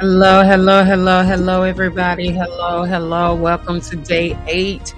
Hello, 0.00 0.42
hello, 0.42 0.82
hello, 0.82 1.22
hello, 1.22 1.62
everybody. 1.62 2.30
Hello, 2.30 2.84
hello. 2.84 3.34
Welcome 3.34 3.82
to 3.82 3.96
day 3.96 4.34
eight. 4.46 4.94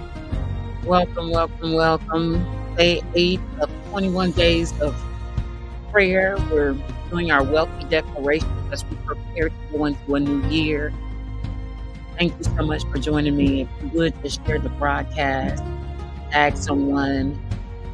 Welcome, 0.84 1.30
welcome, 1.30 1.72
welcome. 1.72 2.46
Day 2.76 3.02
eight 3.16 3.40
of 3.58 3.68
21 3.90 4.30
days 4.30 4.72
of 4.80 4.94
prayer. 5.90 6.36
We're 6.52 6.76
doing 7.10 7.32
our 7.32 7.42
wealthy 7.42 7.82
declaration 7.86 8.48
as 8.70 8.84
we 8.84 8.96
prepare 9.04 9.48
to 9.48 9.54
go 9.72 9.86
into 9.86 10.14
a 10.14 10.20
new 10.20 10.48
year. 10.48 10.92
Thank 12.16 12.38
you 12.38 12.44
so 12.44 12.64
much 12.64 12.84
for 12.84 12.98
joining 12.98 13.36
me. 13.36 13.62
If 13.62 13.68
you 13.82 13.98
would 13.98 14.22
just 14.22 14.46
share 14.46 14.60
the 14.60 14.68
broadcast, 14.68 15.64
tag 16.30 16.56
someone, 16.56 17.36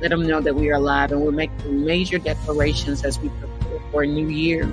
let 0.02 0.10
them 0.10 0.26
know 0.26 0.42
that 0.42 0.54
we 0.54 0.70
are 0.70 0.78
live 0.78 1.12
and 1.12 1.22
we're 1.22 1.32
making 1.32 1.86
major 1.86 2.18
declarations 2.18 3.02
as 3.02 3.18
we 3.18 3.30
prepare 3.30 3.80
for 3.92 4.02
a 4.02 4.06
new 4.06 4.28
year. 4.28 4.70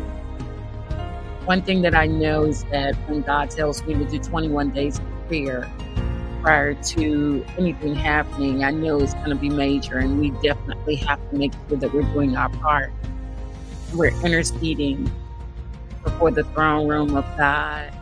One 1.46 1.62
thing 1.62 1.84
that 1.84 1.94
I 1.94 2.08
know 2.08 2.46
is 2.46 2.64
that 2.66 2.96
when 3.08 3.22
God 3.22 3.52
tells 3.52 3.84
me 3.86 3.94
to 3.94 4.04
do 4.04 4.18
21 4.18 4.72
days 4.72 4.98
of 4.98 5.06
prayer 5.28 5.72
prior 6.42 6.74
to 6.74 7.46
anything 7.60 7.94
happening, 7.94 8.64
I 8.64 8.72
know 8.72 9.00
it's 9.00 9.14
going 9.14 9.30
to 9.30 9.36
be 9.36 9.50
major, 9.50 10.00
and 10.00 10.20
we 10.20 10.32
definitely 10.42 10.96
have 10.96 11.20
to 11.30 11.38
make 11.38 11.54
sure 11.70 11.78
that 11.78 11.94
we're 11.94 12.02
doing 12.02 12.36
our 12.36 12.50
part. 12.50 12.92
We're 13.94 14.20
interceding 14.24 15.12
before 16.04 16.32
the 16.32 16.46
throne 16.46 16.88
room 16.88 17.16
of 17.16 17.26
God, 17.38 17.94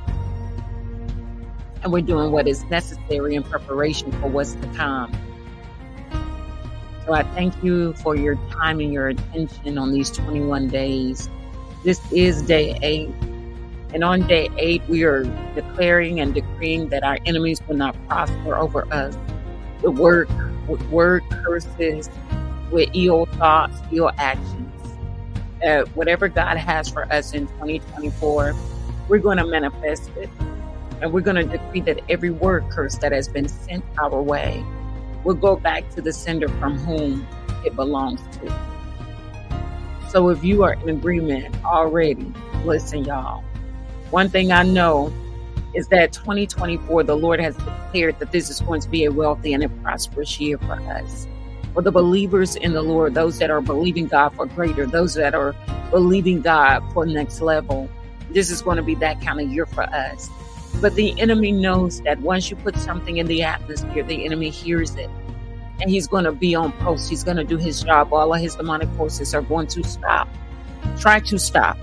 and 1.83 1.91
we're 1.91 1.99
doing 1.99 2.31
what 2.31 2.47
is 2.47 2.64
necessary 2.66 3.36
in 3.36 3.44
preparation 3.44 4.09
for 4.21 4.27
what's 4.27 4.53
to 4.53 4.67
come. 4.67 5.11
So 7.05 7.11
I 7.11 7.23
thank 7.23 7.61
you 7.61 7.91
for 7.95 8.16
your 8.16 8.36
time 8.52 8.80
and 8.80 8.94
your 8.94 9.09
attention 9.09 9.77
on 9.77 9.91
these 9.91 10.09
21 10.11 10.69
days. 10.69 11.30
This 11.83 11.99
is 12.14 12.41
day 12.44 12.80
eight. 12.81 13.14
And 13.94 14.03
on 14.03 14.27
day 14.27 14.49
eight, 14.58 14.83
we 14.89 15.03
are 15.03 15.23
declaring 15.55 16.19
and 16.19 16.33
decreeing 16.33 16.89
that 16.89 17.03
our 17.03 17.19
enemies 17.25 17.61
will 17.67 17.77
not 17.77 17.95
prosper 18.08 18.55
over 18.58 18.91
us 18.94 19.16
The 19.81 19.91
word, 19.91 20.30
with 20.67 20.81
word 20.89 21.23
curses, 21.30 22.09
with 22.71 22.89
ill 22.95 23.27
thoughts, 23.27 23.77
ill 23.91 24.11
actions. 24.17 24.71
Uh, 25.66 25.83
whatever 25.94 26.27
God 26.27 26.58
has 26.58 26.89
for 26.89 27.11
us 27.14 27.33
in 27.33 27.47
2024, 27.47 28.55
we're 29.08 29.19
going 29.19 29.38
to 29.38 29.45
manifest 29.45 30.09
it. 30.17 30.30
And 31.02 31.14
we're 31.14 31.21
going 31.21 31.36
to 31.36 31.45
decree 31.45 31.81
that 31.81 31.99
every 32.09 32.31
word 32.31 32.66
curse 32.69 32.97
that 32.99 33.11
has 33.11 33.27
been 33.27 33.47
sent 33.47 33.86
our 33.99 34.21
way 34.21 34.66
will 35.23 35.36
go 35.36 35.55
back 35.55 35.89
to 35.91 36.02
the 36.02 36.14
sender 36.14 36.49
from 36.49 36.77
whom 36.80 37.27
it 37.65 37.76
belongs 37.76 38.21
to. 38.37 38.53
So 40.09 40.30
if 40.30 40.43
you 40.43 40.64
are 40.64 40.73
in 40.73 40.89
agreement 40.89 41.55
already, 41.65 42.33
listen, 42.64 43.05
y'all 43.05 43.43
one 44.14 44.30
thing 44.30 44.52
I 44.52 44.62
know 44.62 45.12
is 45.74 45.88
that 45.88 46.14
2024, 46.14 47.02
the 47.02 47.16
Lord 47.16 47.40
has 47.40 47.58
declared 47.58 48.20
that 48.20 48.32
this 48.32 48.48
is 48.52 48.62
going 48.62 48.80
to 48.82 48.88
be 48.88 49.06
a 49.06 49.12
wealthy 49.12 49.54
and 49.54 49.64
a 49.64 49.70
prosperous 49.70 50.40
year 50.40 50.60
for 50.60 50.74
us. 50.74 51.28
For 51.74 51.82
the 51.82 51.92
believers 51.92 52.56
in 52.56 52.74
the 52.74 52.84
Lord, 52.84 53.16
those 53.16 53.40
that 53.40 53.50
are 53.50 53.60
believing 53.60 54.06
God 54.06 54.36
for 54.36 54.46
greater, 54.46 54.86
those 54.86 55.16
that 55.16 55.34
are 55.34 55.56
believing 55.90 56.42
God 56.42 56.84
for 56.94 57.08
next 57.08 57.42
level, 57.42 57.90
this 58.30 58.52
is 58.52 58.62
going 58.62 58.78
to 58.78 58.84
be 58.84 58.94
that 58.96 59.20
kind 59.20 59.42
of 59.42 59.52
year 59.52 59.66
for 59.66 59.82
us. 59.82 60.30
But 60.80 60.94
the 60.94 61.20
enemy 61.20 61.52
knows 61.52 62.00
that 62.02 62.20
once 62.20 62.52
you 62.52 62.56
put 62.56 62.76
something 62.78 63.18
in 63.18 63.26
the 63.26 63.42
atmosphere, 63.42 64.04
the 64.04 64.26
enemy 64.26 64.52
hears 64.52 64.94
it. 64.94 65.10
And 65.82 65.90
he's 65.90 66.06
going 66.06 66.26
to 66.26 66.32
be 66.32 66.54
on 66.54 66.72
post. 66.74 67.10
He's 67.10 67.24
going 67.24 67.38
to 67.38 67.44
do 67.44 67.58
his 67.58 67.82
job. 67.82 68.14
All 68.14 68.32
of 68.32 68.40
his 68.40 68.54
demonic 68.54 68.90
forces 68.90 69.34
are 69.34 69.42
going 69.42 69.66
to 69.68 69.84
stop. 69.84 70.30
Try 71.00 71.20
to 71.22 71.40
stop 71.40 71.80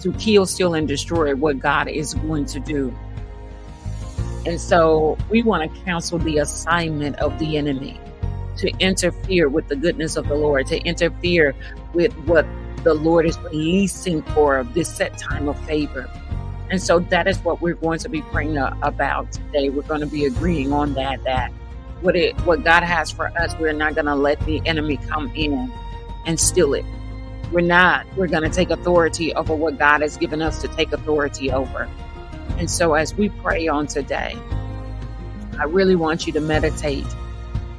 to 0.00 0.12
kill, 0.14 0.46
steal, 0.46 0.74
and 0.74 0.88
destroy 0.88 1.34
what 1.34 1.58
God 1.58 1.88
is 1.88 2.14
going 2.14 2.46
to 2.46 2.60
do. 2.60 2.94
And 4.46 4.60
so 4.60 5.18
we 5.28 5.42
want 5.42 5.72
to 5.72 5.80
cancel 5.82 6.18
the 6.18 6.38
assignment 6.38 7.16
of 7.16 7.38
the 7.38 7.56
enemy 7.58 8.00
to 8.56 8.70
interfere 8.78 9.48
with 9.48 9.68
the 9.68 9.76
goodness 9.76 10.16
of 10.16 10.28
the 10.28 10.34
Lord, 10.34 10.66
to 10.68 10.78
interfere 10.80 11.54
with 11.92 12.12
what 12.26 12.46
the 12.84 12.94
Lord 12.94 13.26
is 13.26 13.38
releasing 13.38 14.22
for 14.22 14.64
this 14.74 14.88
set 14.94 15.18
time 15.18 15.48
of 15.48 15.58
favor. 15.66 16.08
And 16.70 16.80
so 16.80 17.00
that 17.00 17.26
is 17.26 17.38
what 17.40 17.60
we're 17.60 17.74
going 17.74 17.98
to 17.98 18.08
be 18.08 18.22
praying 18.22 18.56
about 18.56 19.32
today. 19.32 19.68
We're 19.70 19.82
going 19.82 20.00
to 20.00 20.06
be 20.06 20.24
agreeing 20.24 20.72
on 20.72 20.94
that, 20.94 21.22
that 21.24 21.50
what 22.00 22.16
it, 22.16 22.38
what 22.42 22.64
God 22.64 22.82
has 22.82 23.10
for 23.10 23.26
us, 23.38 23.54
we're 23.58 23.72
not 23.72 23.94
going 23.94 24.06
to 24.06 24.14
let 24.14 24.40
the 24.46 24.62
enemy 24.64 24.96
come 24.96 25.30
in 25.34 25.70
and 26.26 26.38
steal 26.38 26.74
it. 26.74 26.84
We're 27.52 27.60
not. 27.62 28.06
We're 28.16 28.28
going 28.28 28.44
to 28.44 28.50
take 28.50 28.70
authority 28.70 29.34
over 29.34 29.54
what 29.54 29.78
God 29.78 30.02
has 30.02 30.16
given 30.16 30.40
us 30.40 30.60
to 30.62 30.68
take 30.68 30.92
authority 30.92 31.50
over. 31.50 31.88
And 32.58 32.70
so, 32.70 32.94
as 32.94 33.14
we 33.14 33.28
pray 33.28 33.66
on 33.66 33.86
today, 33.86 34.36
I 35.58 35.64
really 35.64 35.96
want 35.96 36.26
you 36.26 36.32
to 36.34 36.40
meditate 36.40 37.06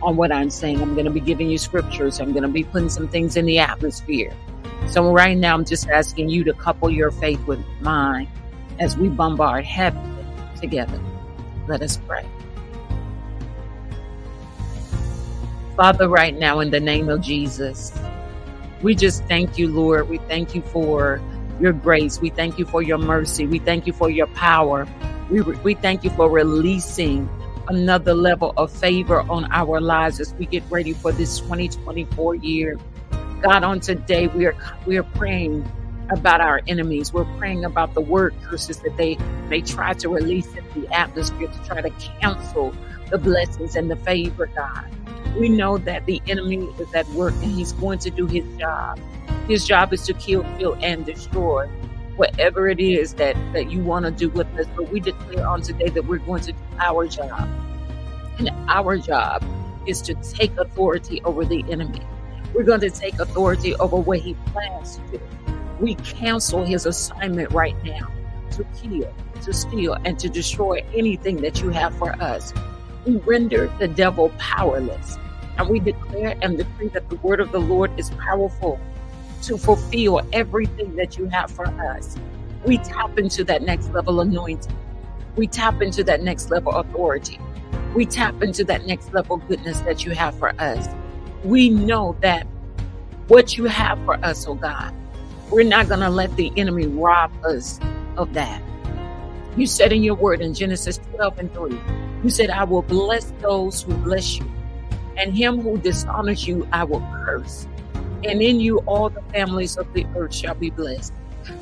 on 0.01 0.17
what 0.17 0.31
I'm 0.31 0.49
saying. 0.49 0.81
I'm 0.81 0.93
going 0.93 1.05
to 1.05 1.11
be 1.11 1.19
giving 1.19 1.49
you 1.49 1.57
scriptures. 1.57 2.19
I'm 2.19 2.31
going 2.31 2.43
to 2.43 2.49
be 2.49 2.63
putting 2.63 2.89
some 2.89 3.07
things 3.07 3.37
in 3.37 3.45
the 3.45 3.59
atmosphere. 3.59 4.35
So, 4.87 5.11
right 5.13 5.37
now, 5.37 5.53
I'm 5.53 5.63
just 5.63 5.87
asking 5.87 6.29
you 6.29 6.43
to 6.45 6.53
couple 6.53 6.89
your 6.89 7.11
faith 7.11 7.45
with 7.45 7.63
mine 7.79 8.27
as 8.79 8.97
we 8.97 9.07
bombard 9.07 9.63
heaven 9.63 10.17
together. 10.59 10.99
Let 11.67 11.81
us 11.81 11.97
pray. 11.97 12.25
Father, 15.77 16.09
right 16.09 16.37
now, 16.37 16.59
in 16.59 16.71
the 16.71 16.79
name 16.79 17.07
of 17.07 17.21
Jesus, 17.21 17.93
we 18.81 18.95
just 18.95 19.23
thank 19.25 19.57
you, 19.57 19.67
Lord. 19.67 20.09
We 20.09 20.17
thank 20.17 20.55
you 20.55 20.61
for 20.61 21.21
your 21.59 21.73
grace. 21.73 22.19
We 22.19 22.29
thank 22.29 22.57
you 22.57 22.65
for 22.65 22.81
your 22.81 22.97
mercy. 22.97 23.45
We 23.45 23.59
thank 23.59 23.85
you 23.85 23.93
for 23.93 24.09
your 24.09 24.27
power. 24.27 24.87
We, 25.29 25.41
we 25.41 25.75
thank 25.75 26.03
you 26.03 26.09
for 26.11 26.29
releasing 26.29 27.29
another 27.67 28.13
level 28.13 28.53
of 28.57 28.71
favor 28.71 29.21
on 29.21 29.47
our 29.51 29.79
lives 29.79 30.19
as 30.19 30.33
we 30.33 30.45
get 30.45 30.63
ready 30.69 30.93
for 30.93 31.11
this 31.11 31.39
2024 31.39 32.35
year. 32.35 32.77
God, 33.41 33.63
on 33.63 33.79
today 33.79 34.27
we 34.27 34.45
are 34.45 34.55
we 34.85 34.97
are 34.97 35.03
praying 35.03 35.69
about 36.11 36.41
our 36.41 36.61
enemies. 36.67 37.13
We're 37.13 37.25
praying 37.37 37.63
about 37.63 37.93
the 37.93 38.01
word 38.01 38.35
curses 38.43 38.79
that 38.79 38.97
they 38.97 39.15
may 39.47 39.61
try 39.61 39.93
to 39.93 40.09
release 40.09 40.47
in 40.53 40.81
the 40.81 40.91
atmosphere 40.93 41.47
to 41.47 41.63
try 41.63 41.81
to 41.81 41.89
cancel 42.19 42.73
the 43.09 43.17
blessings 43.17 43.75
and 43.75 43.89
the 43.89 43.95
favor, 43.97 44.47
God 44.47 45.00
we 45.37 45.49
know 45.49 45.77
that 45.77 46.05
the 46.05 46.21
enemy 46.27 46.69
is 46.79 46.93
at 46.93 47.07
work 47.09 47.33
and 47.35 47.51
he's 47.51 47.71
going 47.73 47.99
to 47.99 48.09
do 48.09 48.27
his 48.27 48.45
job. 48.57 48.99
His 49.47 49.65
job 49.65 49.93
is 49.93 50.03
to 50.03 50.13
kill, 50.13 50.45
steal, 50.55 50.77
and 50.81 51.05
destroy 51.05 51.67
whatever 52.15 52.69
it 52.69 52.79
is 52.79 53.13
that, 53.15 53.35
that 53.53 53.71
you 53.71 53.79
want 53.83 54.05
to 54.05 54.11
do 54.11 54.29
with 54.29 54.47
us. 54.59 54.67
But 54.75 54.91
we 54.91 54.99
declare 54.99 55.47
on 55.47 55.61
today 55.61 55.89
that 55.89 56.05
we're 56.05 56.19
going 56.19 56.41
to 56.43 56.51
do 56.51 56.59
our 56.79 57.07
job. 57.07 57.49
And 58.37 58.49
our 58.67 58.97
job 58.97 59.43
is 59.85 60.01
to 60.03 60.13
take 60.15 60.55
authority 60.57 61.21
over 61.23 61.45
the 61.45 61.63
enemy. 61.69 62.01
We're 62.53 62.63
going 62.63 62.81
to 62.81 62.89
take 62.89 63.19
authority 63.19 63.75
over 63.75 63.97
what 63.97 64.19
he 64.19 64.33
plans 64.47 64.97
to 64.97 65.17
do. 65.17 65.21
We 65.79 65.95
cancel 65.95 66.63
his 66.63 66.85
assignment 66.85 67.51
right 67.51 67.81
now 67.83 68.07
to 68.51 68.65
kill, 68.81 69.13
to 69.43 69.53
steal, 69.53 69.97
and 70.05 70.19
to 70.19 70.29
destroy 70.29 70.83
anything 70.93 71.37
that 71.37 71.61
you 71.61 71.69
have 71.69 71.95
for 71.97 72.11
us. 72.21 72.53
We 73.05 73.17
render 73.17 73.71
the 73.79 73.87
devil 73.87 74.29
powerless. 74.37 75.17
And 75.57 75.69
we 75.69 75.79
declare 75.79 76.35
and 76.41 76.57
decree 76.57 76.89
that 76.89 77.09
the 77.09 77.17
word 77.17 77.39
of 77.39 77.51
the 77.51 77.59
Lord 77.59 77.91
is 77.99 78.09
powerful 78.11 78.79
to 79.43 79.57
fulfill 79.57 80.21
everything 80.33 80.95
that 80.95 81.17
you 81.17 81.25
have 81.25 81.51
for 81.51 81.65
us. 81.65 82.15
We 82.65 82.77
tap 82.77 83.17
into 83.17 83.43
that 83.45 83.63
next 83.63 83.91
level 83.91 84.21
anointing. 84.21 84.75
We 85.35 85.47
tap 85.47 85.81
into 85.81 86.03
that 86.03 86.21
next 86.21 86.51
level 86.51 86.73
authority. 86.73 87.39
We 87.95 88.05
tap 88.05 88.41
into 88.41 88.63
that 88.65 88.85
next 88.85 89.13
level 89.13 89.37
goodness 89.37 89.81
that 89.81 90.05
you 90.05 90.11
have 90.11 90.37
for 90.37 90.53
us. 90.59 90.87
We 91.43 91.69
know 91.69 92.15
that 92.21 92.45
what 93.27 93.57
you 93.57 93.65
have 93.65 93.97
for 94.05 94.15
us, 94.23 94.47
oh 94.47 94.55
God, 94.55 94.93
we're 95.49 95.63
not 95.63 95.87
going 95.87 96.01
to 96.01 96.09
let 96.09 96.35
the 96.35 96.51
enemy 96.55 96.87
rob 96.87 97.31
us 97.43 97.79
of 98.17 98.33
that. 98.33 98.61
You 99.57 99.65
said 99.65 99.91
in 99.91 100.03
your 100.03 100.15
word 100.15 100.41
in 100.41 100.53
Genesis 100.53 100.99
12 101.15 101.39
and 101.39 101.53
3, 101.53 101.79
you 102.23 102.29
said, 102.29 102.49
I 102.49 102.63
will 102.63 102.81
bless 102.81 103.31
those 103.41 103.81
who 103.81 103.93
bless 103.97 104.37
you 104.37 104.51
and 105.17 105.35
him 105.35 105.61
who 105.61 105.77
dishonors 105.77 106.47
you 106.47 106.67
I 106.71 106.83
will 106.83 107.01
curse. 107.25 107.67
And 108.23 108.41
in 108.41 108.59
you 108.59 108.79
all 108.79 109.09
the 109.09 109.21
families 109.33 109.77
of 109.77 109.91
the 109.93 110.05
earth 110.15 110.33
shall 110.33 110.55
be 110.55 110.69
blessed. 110.69 111.13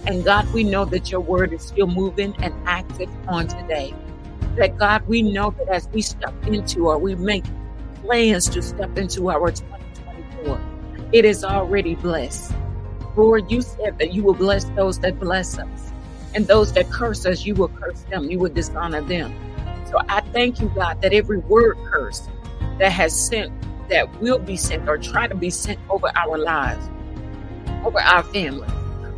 And 0.05 0.23
God, 0.23 0.51
we 0.53 0.63
know 0.63 0.85
that 0.85 1.11
your 1.11 1.21
word 1.21 1.53
is 1.53 1.61
still 1.61 1.87
moving 1.87 2.35
and 2.41 2.53
active 2.65 3.09
on 3.27 3.47
today. 3.47 3.93
That 4.57 4.77
God, 4.77 5.07
we 5.07 5.21
know 5.21 5.51
that 5.57 5.69
as 5.69 5.87
we 5.89 6.01
step 6.01 6.33
into 6.47 6.89
or 6.89 6.97
we 6.97 7.15
make 7.15 7.45
plans 8.01 8.49
to 8.49 8.61
step 8.61 8.97
into 8.97 9.29
our 9.29 9.51
2024, 9.51 10.61
it 11.13 11.25
is 11.25 11.43
already 11.43 11.95
blessed. 11.95 12.53
Lord, 13.15 13.49
you 13.51 13.61
said 13.61 13.97
that 13.99 14.13
you 14.13 14.23
will 14.23 14.33
bless 14.33 14.65
those 14.65 14.99
that 14.99 15.19
bless 15.19 15.57
us, 15.57 15.91
and 16.35 16.45
those 16.47 16.73
that 16.73 16.89
curse 16.89 17.25
us, 17.25 17.45
you 17.45 17.55
will 17.55 17.69
curse 17.69 18.01
them, 18.03 18.29
you 18.29 18.39
will 18.39 18.51
dishonor 18.51 19.01
them. 19.01 19.33
So 19.89 19.99
I 20.07 20.18
thank 20.31 20.59
you, 20.59 20.71
God, 20.75 21.01
that 21.01 21.13
every 21.13 21.39
word 21.39 21.77
curse 21.85 22.27
that 22.79 22.91
has 22.91 23.13
sent, 23.27 23.51
that 23.89 24.21
will 24.21 24.39
be 24.39 24.55
sent 24.55 24.87
or 24.87 24.97
try 24.97 25.27
to 25.27 25.35
be 25.35 25.49
sent 25.49 25.79
over 25.89 26.11
our 26.15 26.37
lives, 26.37 26.89
over 27.85 27.99
our 27.99 28.23
families, 28.23 28.71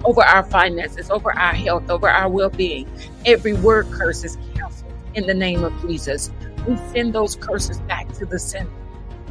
over 0.03 0.23
our 0.23 0.43
finances, 0.43 1.09
over 1.09 1.31
our 1.37 1.53
health, 1.53 1.89
over 1.89 2.09
our 2.09 2.29
well 2.29 2.49
being. 2.49 2.89
Every 3.25 3.53
word 3.53 3.87
curse 3.91 4.23
is 4.23 4.37
canceled 4.55 4.93
in 5.13 5.27
the 5.27 5.33
name 5.33 5.63
of 5.63 5.79
Jesus. 5.81 6.31
We 6.67 6.77
send 6.93 7.13
those 7.13 7.35
curses 7.35 7.79
back 7.81 8.11
to 8.13 8.25
the 8.25 8.39
sender 8.39 8.71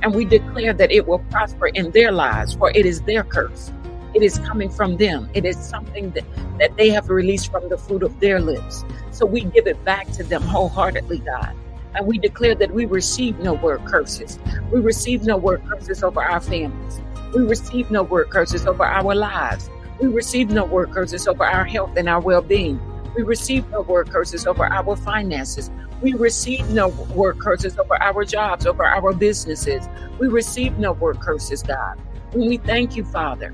and 0.02 0.14
we 0.14 0.24
declare 0.24 0.72
that 0.72 0.90
it 0.90 1.06
will 1.06 1.18
prosper 1.30 1.68
in 1.68 1.90
their 1.90 2.12
lives, 2.12 2.54
for 2.54 2.70
it 2.70 2.86
is 2.86 3.02
their 3.02 3.22
curse. 3.22 3.70
It 4.14 4.22
is 4.22 4.38
coming 4.40 4.70
from 4.70 4.96
them. 4.96 5.28
It 5.34 5.44
is 5.44 5.56
something 5.56 6.10
that, 6.12 6.24
that 6.58 6.76
they 6.76 6.90
have 6.90 7.10
released 7.10 7.50
from 7.50 7.68
the 7.68 7.76
fruit 7.76 8.02
of 8.02 8.18
their 8.18 8.40
lips. 8.40 8.84
So 9.10 9.26
we 9.26 9.42
give 9.42 9.66
it 9.66 9.82
back 9.84 10.10
to 10.12 10.24
them 10.24 10.42
wholeheartedly, 10.42 11.18
God. 11.18 11.54
And 11.94 12.06
we 12.06 12.18
declare 12.18 12.54
that 12.54 12.72
we 12.72 12.86
receive 12.86 13.38
no 13.38 13.54
word 13.54 13.84
curses. 13.84 14.38
We 14.72 14.80
receive 14.80 15.24
no 15.24 15.36
word 15.36 15.62
curses 15.68 16.02
over 16.02 16.22
our 16.22 16.40
families. 16.40 17.00
We 17.34 17.42
receive 17.42 17.90
no 17.90 18.02
word 18.02 18.30
curses 18.30 18.66
over 18.66 18.84
our 18.84 19.14
lives. 19.14 19.70
We 20.00 20.08
receive 20.08 20.50
no 20.50 20.64
word 20.64 20.92
curses 20.92 21.28
over 21.28 21.44
our 21.44 21.64
health 21.64 21.96
and 21.96 22.08
our 22.08 22.20
well 22.20 22.42
being. 22.42 22.80
We 23.16 23.22
receive 23.22 23.68
no 23.70 23.82
word 23.82 24.10
curses 24.10 24.46
over 24.46 24.64
our 24.64 24.96
finances. 24.96 25.70
We 26.00 26.14
receive 26.14 26.70
no 26.70 26.88
word 26.88 27.38
curses 27.38 27.78
over 27.78 28.00
our 28.00 28.24
jobs, 28.24 28.66
over 28.66 28.84
our 28.84 29.12
businesses. 29.12 29.86
We 30.18 30.28
receive 30.28 30.78
no 30.78 30.92
word 30.92 31.20
curses, 31.20 31.62
God. 31.62 31.98
And 32.32 32.46
we 32.46 32.56
thank 32.58 32.96
you, 32.96 33.04
Father, 33.04 33.52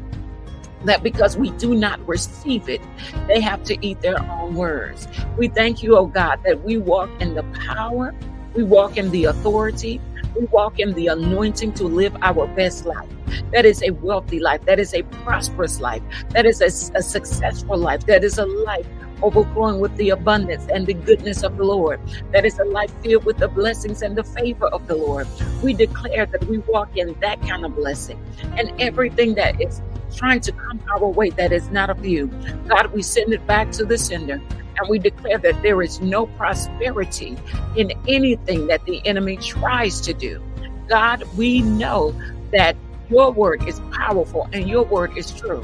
that 0.87 1.03
because 1.03 1.37
we 1.37 1.51
do 1.53 1.75
not 1.75 2.07
receive 2.07 2.69
it, 2.69 2.81
they 3.27 3.41
have 3.41 3.63
to 3.65 3.87
eat 3.87 4.01
their 4.01 4.21
own 4.21 4.55
words. 4.55 5.09
We 5.37 5.49
thank 5.49 5.83
you, 5.83 5.97
oh 5.97 6.07
God, 6.07 6.41
that 6.45 6.63
we 6.65 6.79
walk 6.79 7.11
in 7.21 7.35
the 7.35 7.43
power, 7.67 8.15
we 8.55 8.63
walk 8.63 8.97
in 8.97 9.11
the 9.11 9.25
authority, 9.25 10.01
we 10.35 10.47
walk 10.47 10.79
in 10.79 10.93
the 10.95 11.09
anointing 11.09 11.75
to 11.75 11.85
live 11.85 12.17
our 12.23 12.47
best 12.49 12.87
life. 12.87 13.09
That 13.53 13.65
is 13.65 13.83
a 13.83 13.91
wealthy 13.91 14.39
life. 14.39 14.65
That 14.67 14.79
is 14.79 14.95
a 14.95 15.03
prosperous 15.03 15.81
life. 15.81 16.03
That 16.31 16.47
is 16.47 16.61
a, 16.61 16.67
a 16.97 17.03
successful 17.03 17.77
life. 17.77 18.07
That 18.07 18.25
is 18.25 18.39
a 18.39 18.47
life 18.47 18.87
overflowing 19.23 19.81
with 19.81 19.97
the 19.97 20.11
abundance 20.11 20.67
and 20.73 20.87
the 20.87 20.95
goodness 20.95 21.43
of 21.43 21.57
the 21.57 21.65
Lord. 21.65 22.01
That 22.33 22.45
is 22.45 22.59
a 22.59 22.65
life 22.65 22.93
filled 23.03 23.25
with 23.25 23.39
the 23.39 23.49
blessings 23.49 24.03
and 24.03 24.17
the 24.17 24.25
favor 24.25 24.67
of 24.67 24.87
the 24.87 24.97
Lord. 24.97 25.27
We 25.63 25.73
declare 25.73 26.27
that 26.27 26.45
we 26.45 26.59
walk 26.59 26.97
in 26.97 27.17
that 27.21 27.41
kind 27.43 27.65
of 27.65 27.75
blessing 27.75 28.23
and 28.57 28.73
everything 28.81 29.35
that 29.35 29.61
is 29.61 29.81
trying 30.15 30.41
to 30.41 30.53
come 30.53 30.81
our 30.91 31.09
way 31.09 31.31
that 31.31 31.53
is 31.53 31.71
not 31.71 31.91
of 31.91 32.05
you. 32.05 32.27
God, 32.69 32.93
we 32.93 33.03
send 33.03 33.33
it 33.33 33.47
back 33.47 33.71
to 33.73 33.85
the 33.85 33.99
sender 33.99 34.41
and 34.79 34.89
we 34.89 34.99
declare 34.99 35.39
that 35.39 35.63
there 35.63 35.83
is 35.83 36.01
no 36.01 36.27
prosperity 36.27 37.37
in 37.77 37.93
anything 38.07 38.67
that 38.67 38.85
the 38.85 39.07
enemy 39.07 39.37
tries 39.39 40.01
to 40.03 40.13
do. 40.13 40.43
God, 40.89 41.25
we 41.37 41.63
know 41.63 42.15
that 42.53 42.77
your 43.09 43.33
word 43.33 43.67
is 43.67 43.81
powerful 43.93 44.49
and 44.53 44.69
your 44.69 44.85
word 44.85 45.17
is 45.17 45.33
true. 45.33 45.63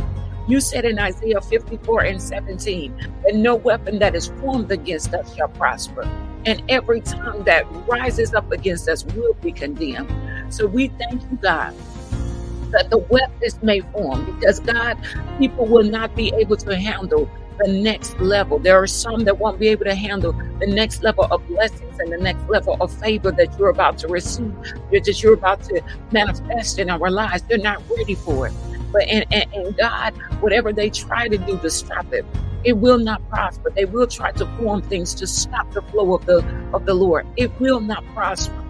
You 0.48 0.60
said 0.60 0.84
in 0.84 0.98
Isaiah 0.98 1.40
54 1.40 2.02
and 2.02 2.20
17 2.20 2.96
that 3.24 3.34
no 3.36 3.54
weapon 3.54 3.98
that 4.00 4.16
is 4.16 4.28
formed 4.40 4.72
against 4.72 5.14
us 5.14 5.34
shall 5.36 5.48
prosper, 5.48 6.02
and 6.44 6.60
every 6.68 7.00
tongue 7.00 7.44
that 7.44 7.64
rises 7.86 8.34
up 8.34 8.50
against 8.50 8.88
us 8.88 9.04
will 9.04 9.34
be 9.34 9.52
condemned. 9.52 10.10
So 10.52 10.66
we 10.66 10.88
thank 10.88 11.22
you, 11.22 11.38
God, 11.40 11.74
that 12.72 12.90
the 12.90 12.98
weapons 12.98 13.62
may 13.62 13.80
form 13.80 14.24
because, 14.26 14.60
God, 14.60 14.98
people 15.38 15.66
will 15.66 15.84
not 15.84 16.14
be 16.16 16.32
able 16.36 16.56
to 16.56 16.76
handle 16.76 17.28
the 17.58 17.72
next 17.72 18.18
level. 18.18 18.58
There 18.58 18.80
are 18.80 18.86
some 18.86 19.24
that 19.24 19.38
won't 19.38 19.58
be 19.58 19.68
able 19.68 19.84
to 19.84 19.94
handle 19.94 20.32
the 20.58 20.66
next 20.66 21.02
level 21.02 21.24
of 21.30 21.46
blessings 21.48 21.98
and 21.98 22.12
the 22.12 22.18
next 22.18 22.48
level 22.48 22.76
of 22.80 22.92
favor 23.00 23.30
that 23.32 23.58
you're 23.58 23.68
about 23.68 23.98
to 23.98 24.08
receive, 24.08 24.54
that 24.90 25.22
you're 25.22 25.34
about 25.34 25.62
to 25.64 25.80
manifest 26.10 26.78
in 26.78 26.90
our 26.90 27.10
lives. 27.10 27.42
They're 27.48 27.58
not 27.58 27.82
ready 27.96 28.14
for 28.14 28.48
it. 28.48 28.54
But 28.92 29.02
and, 29.02 29.24
and, 29.32 29.52
and 29.54 29.76
God, 29.76 30.14
whatever 30.40 30.72
they 30.72 30.90
try 30.90 31.28
to 31.28 31.38
do 31.38 31.58
to 31.58 31.70
stop 31.70 32.12
it, 32.12 32.24
it 32.64 32.74
will 32.74 32.98
not 32.98 33.26
prosper. 33.28 33.70
They 33.74 33.86
will 33.86 34.06
try 34.06 34.32
to 34.32 34.46
form 34.58 34.82
things 34.82 35.14
to 35.14 35.26
stop 35.26 35.72
the 35.72 35.82
flow 35.82 36.14
of 36.14 36.26
the 36.26 36.44
of 36.72 36.84
the 36.86 36.94
Lord. 36.94 37.26
It 37.36 37.50
will 37.60 37.80
not 37.80 38.04
prosper. 38.14 38.61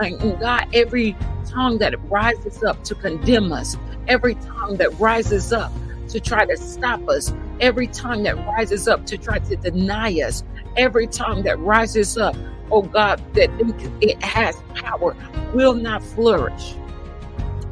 And 0.00 0.38
God, 0.40 0.66
every 0.74 1.16
tongue 1.46 1.78
that 1.78 1.94
rises 2.08 2.62
up 2.62 2.82
to 2.84 2.94
condemn 2.94 3.52
us, 3.52 3.76
every 4.08 4.34
tongue 4.36 4.76
that 4.76 4.98
rises 4.98 5.52
up 5.52 5.72
to 6.08 6.20
try 6.20 6.44
to 6.46 6.56
stop 6.56 7.06
us, 7.08 7.32
every 7.60 7.86
tongue 7.86 8.22
that 8.24 8.36
rises 8.46 8.88
up 8.88 9.06
to 9.06 9.18
try 9.18 9.38
to 9.38 9.56
deny 9.56 10.10
us, 10.20 10.42
every 10.76 11.06
tongue 11.06 11.42
that 11.42 11.58
rises 11.60 12.16
up, 12.16 12.34
oh 12.70 12.82
God, 12.82 13.22
that 13.34 13.50
it 14.00 14.22
has 14.22 14.56
power, 14.74 15.16
will 15.52 15.74
not 15.74 16.02
flourish. 16.02 16.74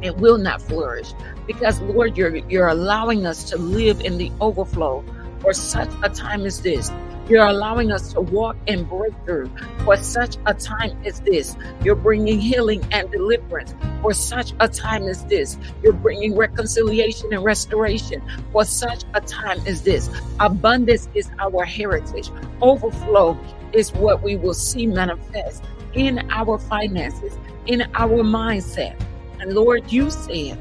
It 0.01 0.15
will 0.17 0.37
not 0.37 0.61
flourish 0.61 1.13
because 1.45 1.81
Lord, 1.81 2.15
you're 2.15 2.37
you're 2.47 2.67
allowing 2.67 3.25
us 3.25 3.43
to 3.49 3.57
live 3.57 3.99
in 4.01 4.17
the 4.17 4.31
overflow 4.39 5.03
for 5.39 5.51
such 5.51 5.89
a 6.03 6.09
time 6.09 6.45
as 6.45 6.61
this. 6.61 6.91
You're 7.29 7.45
allowing 7.45 7.91
us 7.91 8.11
to 8.13 8.21
walk 8.21 8.57
in 8.65 8.85
breakthrough 8.85 9.49
for 9.85 9.95
such 9.97 10.37
a 10.47 10.53
time 10.55 10.99
as 11.05 11.19
this. 11.21 11.55
You're 11.83 11.95
bringing 11.95 12.39
healing 12.39 12.83
and 12.91 13.09
deliverance 13.11 13.75
for 14.01 14.13
such 14.13 14.53
a 14.59 14.67
time 14.67 15.03
as 15.03 15.23
this. 15.25 15.57
You're 15.83 15.93
bringing 15.93 16.35
reconciliation 16.35 17.31
and 17.31 17.43
restoration 17.43 18.23
for 18.51 18.65
such 18.65 19.03
a 19.13 19.21
time 19.21 19.59
as 19.67 19.83
this. 19.83 20.09
Abundance 20.39 21.07
is 21.13 21.29
our 21.37 21.65
heritage. 21.65 22.31
Overflow 22.61 23.37
is 23.73 23.93
what 23.93 24.23
we 24.23 24.35
will 24.35 24.55
see 24.55 24.87
manifest 24.87 25.63
in 25.93 26.27
our 26.31 26.57
finances, 26.57 27.37
in 27.67 27.83
our 27.93 28.23
mindset. 28.23 28.99
And 29.39 29.53
Lord, 29.53 29.91
you 29.91 30.09
said 30.09 30.57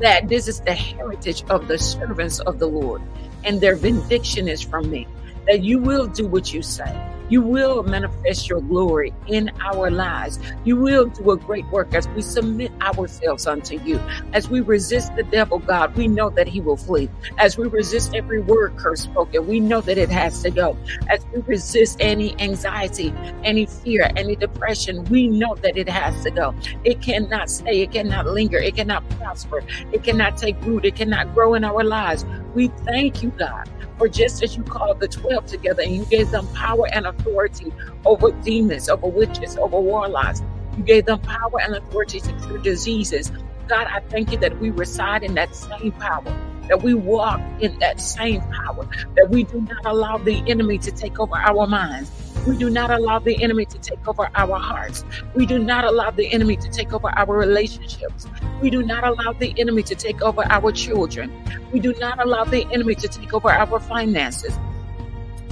that 0.00 0.28
this 0.28 0.48
is 0.48 0.60
the 0.60 0.72
heritage 0.72 1.44
of 1.50 1.68
the 1.68 1.78
servants 1.78 2.40
of 2.40 2.58
the 2.58 2.66
Lord, 2.66 3.02
and 3.44 3.60
their 3.60 3.76
vindication 3.76 4.48
is 4.48 4.62
from 4.62 4.90
me, 4.90 5.06
that 5.46 5.62
you 5.62 5.78
will 5.78 6.06
do 6.06 6.26
what 6.26 6.52
you 6.52 6.62
say. 6.62 7.13
You 7.28 7.40
will 7.40 7.82
manifest 7.82 8.48
your 8.48 8.60
glory 8.60 9.12
in 9.26 9.50
our 9.60 9.90
lives. 9.90 10.38
You 10.64 10.76
will 10.76 11.06
do 11.06 11.30
a 11.30 11.36
great 11.36 11.66
work 11.68 11.94
as 11.94 12.06
we 12.08 12.22
submit 12.22 12.72
ourselves 12.82 13.46
unto 13.46 13.78
you. 13.80 14.00
As 14.32 14.48
we 14.48 14.60
resist 14.60 15.14
the 15.16 15.22
devil, 15.22 15.58
God, 15.58 15.96
we 15.96 16.06
know 16.06 16.30
that 16.30 16.46
he 16.46 16.60
will 16.60 16.76
flee. 16.76 17.08
As 17.38 17.56
we 17.56 17.66
resist 17.66 18.14
every 18.14 18.40
word 18.40 18.76
curse 18.76 19.02
spoken, 19.02 19.46
we 19.46 19.60
know 19.60 19.80
that 19.80 19.98
it 19.98 20.10
has 20.10 20.42
to 20.42 20.50
go. 20.50 20.76
As 21.08 21.24
we 21.32 21.40
resist 21.42 21.96
any 22.00 22.38
anxiety, 22.40 23.14
any 23.42 23.66
fear, 23.66 24.10
any 24.16 24.36
depression, 24.36 25.04
we 25.04 25.28
know 25.28 25.54
that 25.56 25.76
it 25.76 25.88
has 25.88 26.22
to 26.24 26.30
go. 26.30 26.54
It 26.84 27.00
cannot 27.00 27.50
stay, 27.50 27.82
it 27.82 27.92
cannot 27.92 28.26
linger, 28.26 28.58
it 28.58 28.76
cannot 28.76 29.08
prosper, 29.10 29.62
it 29.92 30.02
cannot 30.02 30.36
take 30.36 30.60
root, 30.62 30.84
it 30.84 30.96
cannot 30.96 31.34
grow 31.34 31.54
in 31.54 31.64
our 31.64 31.84
lives. 31.84 32.24
We 32.54 32.68
thank 32.84 33.22
you, 33.22 33.30
God, 33.30 33.68
for 33.98 34.08
just 34.08 34.42
as 34.42 34.56
you 34.56 34.62
called 34.62 35.00
the 35.00 35.08
12 35.08 35.46
together 35.46 35.82
and 35.82 35.94
you 35.94 36.04
gave 36.06 36.30
them 36.30 36.46
power 36.48 36.86
and 36.92 37.06
authority 37.06 37.72
over 38.04 38.32
demons, 38.42 38.88
over 38.88 39.06
witches, 39.06 39.56
over 39.56 39.78
warlocks, 39.80 40.42
you 40.76 40.82
gave 40.82 41.06
them 41.06 41.20
power 41.20 41.60
and 41.60 41.74
authority 41.74 42.20
to 42.20 42.32
cure 42.40 42.58
diseases. 42.58 43.30
God, 43.68 43.86
I 43.86 44.00
thank 44.00 44.32
you 44.32 44.38
that 44.38 44.58
we 44.58 44.70
reside 44.70 45.22
in 45.22 45.34
that 45.34 45.54
same 45.54 45.92
power, 45.92 46.24
that 46.68 46.82
we 46.82 46.94
walk 46.94 47.40
in 47.60 47.78
that 47.78 48.00
same 48.00 48.40
power, 48.50 48.86
that 49.16 49.30
we 49.30 49.44
do 49.44 49.60
not 49.60 49.84
allow 49.86 50.18
the 50.18 50.42
enemy 50.48 50.78
to 50.78 50.90
take 50.90 51.20
over 51.20 51.36
our 51.36 51.66
minds. 51.66 52.10
We 52.46 52.58
do 52.58 52.68
not 52.68 52.90
allow 52.90 53.18
the 53.18 53.42
enemy 53.42 53.64
to 53.66 53.78
take 53.78 54.06
over 54.06 54.28
our 54.34 54.58
hearts. 54.58 55.04
We 55.34 55.46
do 55.46 55.58
not 55.58 55.84
allow 55.84 56.10
the 56.10 56.30
enemy 56.32 56.56
to 56.56 56.68
take 56.68 56.92
over 56.92 57.08
our 57.08 57.34
relationships. 57.34 58.26
We 58.60 58.70
do 58.70 58.82
not 58.82 59.04
allow 59.04 59.32
the 59.32 59.54
enemy 59.58 59.82
to 59.84 59.94
take 59.94 60.20
over 60.20 60.44
our 60.50 60.70
children. 60.72 61.32
We 61.72 61.80
do 61.80 61.94
not 61.94 62.22
allow 62.22 62.44
the 62.44 62.66
enemy 62.70 62.96
to 62.96 63.08
take 63.08 63.32
over 63.32 63.50
our 63.50 63.80
finances. 63.80 64.58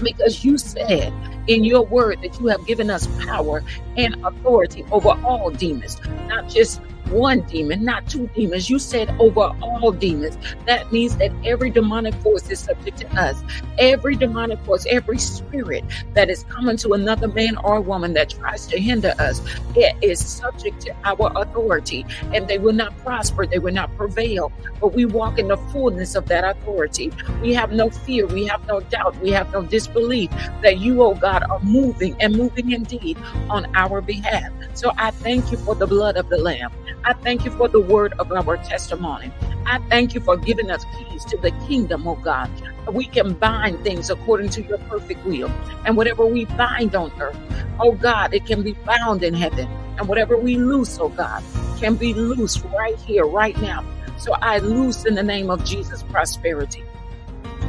Because 0.02 0.44
you 0.44 0.58
said 0.58 1.12
in 1.46 1.64
your 1.64 1.84
word 1.86 2.20
that 2.22 2.38
you 2.40 2.46
have 2.48 2.66
given 2.66 2.90
us 2.90 3.06
power 3.24 3.62
and 3.96 4.14
authority 4.24 4.84
over 4.90 5.10
all 5.24 5.50
demons, 5.50 6.00
not 6.26 6.48
just 6.48 6.80
one 7.10 7.40
demon, 7.42 7.84
not 7.84 8.08
two 8.08 8.28
demons. 8.34 8.70
You 8.70 8.78
said 8.78 9.10
over 9.20 9.52
all 9.62 9.92
demons. 9.92 10.38
That 10.66 10.90
means 10.92 11.16
that 11.16 11.32
every 11.44 11.70
demonic 11.70 12.14
force 12.16 12.48
is 12.50 12.60
subject 12.60 12.98
to 12.98 13.20
us. 13.20 13.42
Every 13.78 14.16
demonic 14.16 14.58
force, 14.64 14.86
every 14.88 15.18
spirit 15.18 15.84
that 16.14 16.30
is 16.30 16.44
coming 16.44 16.76
to 16.78 16.92
another 16.92 17.28
man 17.28 17.56
or 17.58 17.80
woman 17.80 18.14
that 18.14 18.30
tries 18.30 18.66
to 18.68 18.80
hinder 18.80 19.14
us, 19.18 19.40
it 19.74 19.96
is 20.02 20.24
subject 20.24 20.80
to 20.82 20.94
our 21.04 21.32
authority 21.36 22.04
and 22.32 22.48
they 22.48 22.58
will 22.58 22.72
not 22.72 22.96
prosper. 22.98 23.46
They 23.46 23.58
will 23.58 23.74
not 23.74 23.94
prevail. 23.96 24.52
But 24.80 24.94
we 24.94 25.04
walk 25.04 25.38
in 25.38 25.48
the 25.48 25.56
fullness 25.56 26.14
of 26.14 26.26
that 26.26 26.44
authority. 26.44 27.12
We 27.40 27.54
have 27.54 27.72
no 27.72 27.90
fear. 27.90 28.26
We 28.26 28.46
have 28.46 28.66
no 28.66 28.80
doubt. 28.80 29.20
We 29.20 29.30
have 29.30 29.52
no 29.52 29.62
disbelief 29.62 30.30
that 30.62 30.78
you, 30.78 31.02
oh 31.02 31.14
God, 31.14 31.42
are 31.50 31.60
moving 31.60 32.16
and 32.20 32.36
moving 32.36 32.72
indeed 32.72 33.18
on 33.50 33.66
our 33.74 34.00
behalf. 34.00 34.50
So 34.74 34.92
I 34.96 35.10
thank 35.10 35.50
you 35.52 35.58
for 35.58 35.74
the 35.74 35.86
blood 35.86 36.16
of 36.16 36.28
the 36.28 36.38
Lamb. 36.38 36.72
I 37.04 37.14
thank 37.14 37.44
you 37.44 37.50
for 37.50 37.68
the 37.68 37.80
word 37.80 38.12
of 38.18 38.30
our 38.30 38.56
testimony. 38.58 39.32
I 39.66 39.78
thank 39.88 40.14
you 40.14 40.20
for 40.20 40.36
giving 40.36 40.70
us 40.70 40.84
keys 40.96 41.24
to 41.26 41.36
the 41.36 41.50
kingdom, 41.66 42.06
oh 42.06 42.14
God. 42.16 42.50
We 42.92 43.06
can 43.06 43.34
bind 43.34 43.82
things 43.82 44.10
according 44.10 44.50
to 44.50 44.62
your 44.62 44.78
perfect 44.78 45.24
will. 45.26 45.50
And 45.84 45.96
whatever 45.96 46.24
we 46.26 46.44
bind 46.44 46.94
on 46.94 47.12
earth, 47.20 47.38
oh 47.80 47.92
God, 47.92 48.34
it 48.34 48.46
can 48.46 48.62
be 48.62 48.72
bound 48.72 49.22
in 49.22 49.34
heaven. 49.34 49.68
And 49.98 50.08
whatever 50.08 50.36
we 50.36 50.56
loose, 50.56 50.98
oh 51.00 51.08
God, 51.08 51.42
can 51.78 51.96
be 51.96 52.14
loose 52.14 52.60
right 52.60 52.98
here, 53.00 53.26
right 53.26 53.60
now. 53.60 53.84
So 54.16 54.34
I 54.34 54.58
loose 54.58 55.04
in 55.04 55.14
the 55.14 55.22
name 55.22 55.50
of 55.50 55.64
Jesus 55.64 56.04
prosperity. 56.04 56.84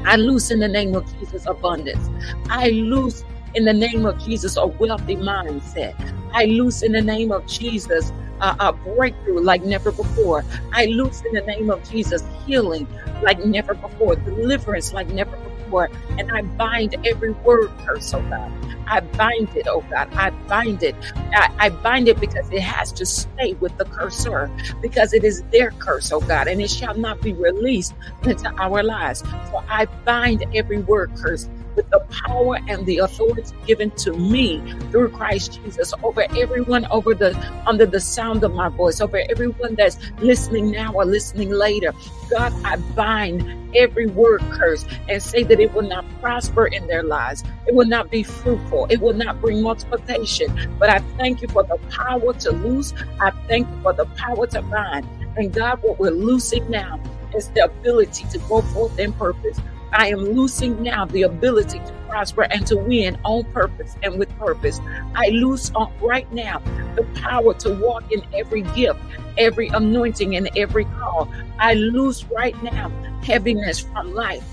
I 0.05 0.17
loose 0.17 0.51
in 0.51 0.59
the 0.59 0.67
name 0.67 0.95
of 0.95 1.11
Jesus 1.19 1.47
abundance. 1.47 2.09
I 2.49 2.69
loose 2.69 3.23
in 3.55 3.65
the 3.65 3.73
name 3.73 4.05
of 4.05 4.23
Jesus 4.23 4.57
a 4.57 4.67
wealthy 4.67 5.15
mindset. 5.15 5.95
I 6.33 6.45
loose 6.45 6.83
in 6.83 6.91
the 6.91 7.01
name 7.01 7.31
of 7.31 7.47
Jesus 7.47 8.11
a, 8.43 8.73
breakthrough 8.73 9.41
like 9.41 9.63
never 9.63 9.91
before. 9.91 10.43
I 10.73 10.85
loose 10.85 11.21
in 11.21 11.33
the 11.33 11.41
name 11.41 11.69
of 11.69 11.87
Jesus 11.89 12.23
healing 12.45 12.87
like 13.21 13.43
never 13.45 13.73
before, 13.73 14.15
deliverance 14.15 14.93
like 14.93 15.07
never 15.09 15.35
before. 15.37 15.89
And 16.17 16.31
I 16.31 16.41
bind 16.41 16.95
every 17.05 17.31
word 17.31 17.71
curse, 17.85 18.13
oh 18.13 18.21
God. 18.23 18.51
I 18.85 18.99
bind 18.99 19.55
it, 19.55 19.67
oh 19.67 19.81
God. 19.89 20.13
I 20.13 20.31
bind 20.47 20.83
it. 20.83 20.95
I, 21.15 21.49
I, 21.57 21.69
bind 21.69 22.09
it 22.09 22.19
because 22.19 22.49
it 22.51 22.61
has 22.61 22.91
to 22.93 23.05
stay 23.05 23.53
with 23.53 23.75
the 23.77 23.85
curser, 23.85 24.51
because 24.81 25.13
it 25.13 25.23
is 25.23 25.41
their 25.51 25.71
curse, 25.71 26.11
oh 26.11 26.19
God, 26.19 26.47
and 26.47 26.61
it 26.61 26.69
shall 26.69 26.95
not 26.95 27.21
be 27.21 27.33
released 27.33 27.93
into 28.23 28.53
our 28.61 28.83
lives. 28.83 29.21
So 29.21 29.63
I 29.69 29.85
bind 30.05 30.45
every 30.53 30.79
word 30.79 31.11
curse 31.15 31.47
with 31.75 31.89
the 31.89 31.99
power 32.25 32.59
and 32.67 32.85
the 32.85 32.99
authority 32.99 33.43
given 33.65 33.91
to 33.91 34.13
me 34.13 34.61
through 34.91 35.09
Christ 35.09 35.59
Jesus 35.63 35.93
over 36.03 36.25
everyone 36.37 36.85
over 36.87 37.13
the 37.13 37.33
under 37.65 37.85
the 37.85 37.99
sound 37.99 38.43
of 38.43 38.53
my 38.53 38.69
voice, 38.69 39.01
over 39.01 39.21
everyone 39.29 39.75
that's 39.75 39.97
listening 40.19 40.71
now 40.71 40.93
or 40.93 41.05
listening 41.05 41.51
later. 41.51 41.93
God, 42.29 42.53
I 42.63 42.77
bind 42.95 43.75
every 43.75 44.07
word 44.07 44.41
curse 44.51 44.85
and 45.09 45.21
say 45.21 45.43
that 45.43 45.59
it 45.59 45.73
will 45.73 45.87
not 45.87 46.05
prosper 46.21 46.67
in 46.67 46.87
their 46.87 47.03
lives. 47.03 47.43
It 47.67 47.75
will 47.75 47.87
not 47.87 48.09
be 48.11 48.23
fruitful. 48.23 48.87
It 48.89 49.01
will 49.01 49.13
not 49.13 49.41
bring 49.41 49.61
multiplication. 49.61 50.75
But 50.79 50.89
I 50.89 50.99
thank 51.17 51.41
you 51.41 51.47
for 51.47 51.63
the 51.63 51.77
power 51.89 52.33
to 52.33 52.51
loose. 52.51 52.93
I 53.19 53.31
thank 53.47 53.67
you 53.67 53.81
for 53.81 53.93
the 53.93 54.05
power 54.17 54.47
to 54.47 54.61
bind. 54.61 55.07
And 55.35 55.53
God, 55.53 55.79
what 55.81 55.99
we're 55.99 56.11
loosing 56.11 56.69
now 56.69 56.99
is 57.35 57.49
the 57.49 57.65
ability 57.65 58.25
to 58.31 58.37
go 58.39 58.61
forth 58.61 58.97
in 58.99 59.13
purpose. 59.13 59.59
I 59.93 60.07
am 60.07 60.19
loosing 60.19 60.81
now 60.81 61.05
the 61.05 61.23
ability 61.23 61.79
to 61.79 61.93
prosper 62.09 62.43
and 62.43 62.65
to 62.67 62.75
win 62.75 63.17
on 63.23 63.43
purpose 63.51 63.95
and 64.03 64.17
with 64.17 64.29
purpose. 64.37 64.79
I 65.15 65.29
loose 65.29 65.71
on 65.75 65.91
uh, 65.91 66.05
right 66.05 66.31
now 66.33 66.61
the 66.95 67.03
power 67.21 67.53
to 67.55 67.73
walk 67.75 68.11
in 68.11 68.23
every 68.33 68.63
gift, 68.73 68.99
every 69.37 69.67
anointing, 69.69 70.35
and 70.35 70.49
every 70.55 70.85
call. 70.85 71.31
I 71.59 71.75
loose 71.75 72.23
right 72.25 72.61
now 72.63 72.89
heaviness 73.23 73.79
from 73.79 74.13
life. 74.13 74.52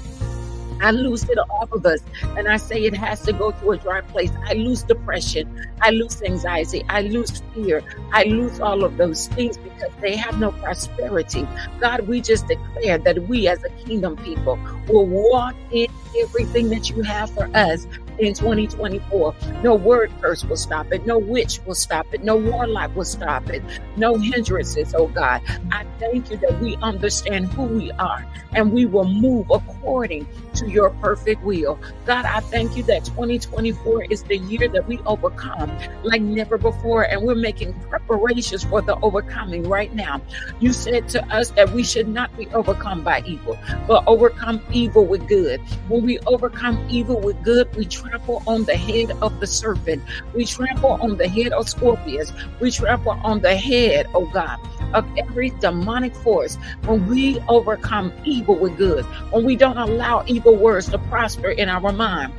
I 0.81 0.91
lose 0.91 1.25
it 1.29 1.39
off 1.39 1.73
of 1.73 1.87
us. 1.87 2.01
And 2.37 2.49
I 2.49 2.57
say 2.57 2.85
it 2.85 2.97
has 2.97 3.23
to 3.23 3.33
go 3.33 3.53
to 3.53 3.71
a 3.73 3.77
dry 3.77 4.01
place. 4.01 4.31
I 4.47 4.55
lose 4.55 4.83
depression. 4.83 5.49
I 5.81 5.91
lose 5.91 6.23
anxiety. 6.23 6.85
I 6.89 7.03
lose 7.03 7.43
fear. 7.55 7.83
I 8.13 8.25
lose 8.25 8.61
all 8.61 8.85
of 8.85 8.97
those 8.97 9.29
things 9.29 9.57
because 9.59 9.93
they 10.01 10.17
have 10.17 10.39
no 10.39 10.53
prosperity. 10.53 11.47
God, 11.81 12.09
we 12.09 12.21
just 12.21 12.47
declare 12.49 12.99
that 12.99 13.29
we 13.29 13.49
as 13.49 13.63
a 13.65 13.71
kingdom 13.71 14.17
people 14.17 14.59
will 14.89 15.07
walk 15.07 15.55
in 15.71 15.87
everything 16.19 16.69
that 16.71 16.91
you 16.91 17.03
have 17.03 17.31
for 17.31 17.49
us 17.55 17.87
in 18.21 18.35
2024. 18.35 19.35
No 19.63 19.75
word 19.75 20.13
curse 20.21 20.45
will 20.45 20.57
stop 20.57 20.93
it. 20.93 21.07
No 21.07 21.19
witch 21.19 21.61
will 21.65 21.75
stop 21.75 22.07
it. 22.13 22.23
No 22.23 22.37
warlock 22.37 22.95
will 22.95 23.05
stop 23.05 23.49
it. 23.49 23.63
No 23.97 24.17
hindrances, 24.17 24.95
oh 24.95 25.09
God. 25.09 25.43
I 25.73 25.85
thank 25.99 26.31
you 26.31 26.37
that 26.39 26.61
we 26.61 26.77
understand 26.77 27.47
who 27.53 27.65
we 27.65 27.91
are 27.93 28.27
and 28.53 28.73
we 28.73 28.87
will 28.87 29.09
move 29.09 29.51
according 29.51 30.27
to 30.55 30.69
your 30.69 30.91
perfect 30.91 31.43
will. 31.43 31.79
God, 32.07 32.25
I 32.25 32.41
thank 32.41 32.77
you 32.77 32.83
that 32.85 33.05
2024 33.05 34.05
is 34.05 34.23
the 34.25 34.39
year 34.39 34.69
that 34.69 34.87
we 34.87 34.99
overcome 35.01 35.77
like 36.03 36.23
never 36.23 36.59
before 36.59 37.05
and 37.05 37.23
we're 37.23 37.35
making 37.35 37.73
preparations 37.89 38.65
for 38.65 38.83
the 38.83 38.97
overcoming 39.01 39.69
right 39.69 39.95
now. 39.95 40.21
You 40.59 40.73
said 40.73 41.09
to 41.11 41.25
us 41.35 41.51
that 41.51 41.73
we 41.73 41.83
should 41.83 42.09
not 42.09 42.37
be 42.37 42.49
overcome 42.49 43.03
by 43.03 43.23
evil, 43.27 43.59
but 43.87 44.05
overcome 44.07 44.61
evil 44.73 45.07
with 45.07 45.27
good. 45.29 45.61
When 45.89 46.00
we 46.01 46.19
overcome 46.21 46.85
evil 46.91 47.21
with 47.21 47.43
good, 47.43 47.75
we 47.77 47.85
trample 47.85 48.43
on 48.47 48.65
the 48.65 48.77
head 48.77 49.11
of 49.23 49.39
the 49.41 49.47
serpent. 49.47 50.03
We 50.35 50.45
trample 50.45 50.93
on 51.03 51.17
the 51.17 51.29
head 51.29 51.53
of 51.53 51.69
scorpions. 51.69 52.33
We 52.61 52.71
trample 52.71 53.13
on 53.23 53.41
the 53.41 53.57
head, 53.57 54.07
oh 54.15 54.27
God, 54.27 54.59
of 54.95 55.07
every 55.17 55.51
demonic 55.51 56.15
force. 56.15 56.57
When 56.85 57.07
we 57.09 57.41
overcome 57.49 58.13
evil 58.25 58.57
with 58.57 58.77
good, 58.77 59.05
when 59.33 59.45
we 59.45 59.57
don't 59.57 59.79
allow 59.79 60.25
evil 60.27 60.57
words 60.57 60.89
to 60.91 60.99
prosper 60.99 61.51
in 61.51 61.69
our 61.69 61.93
mind, 61.93 62.33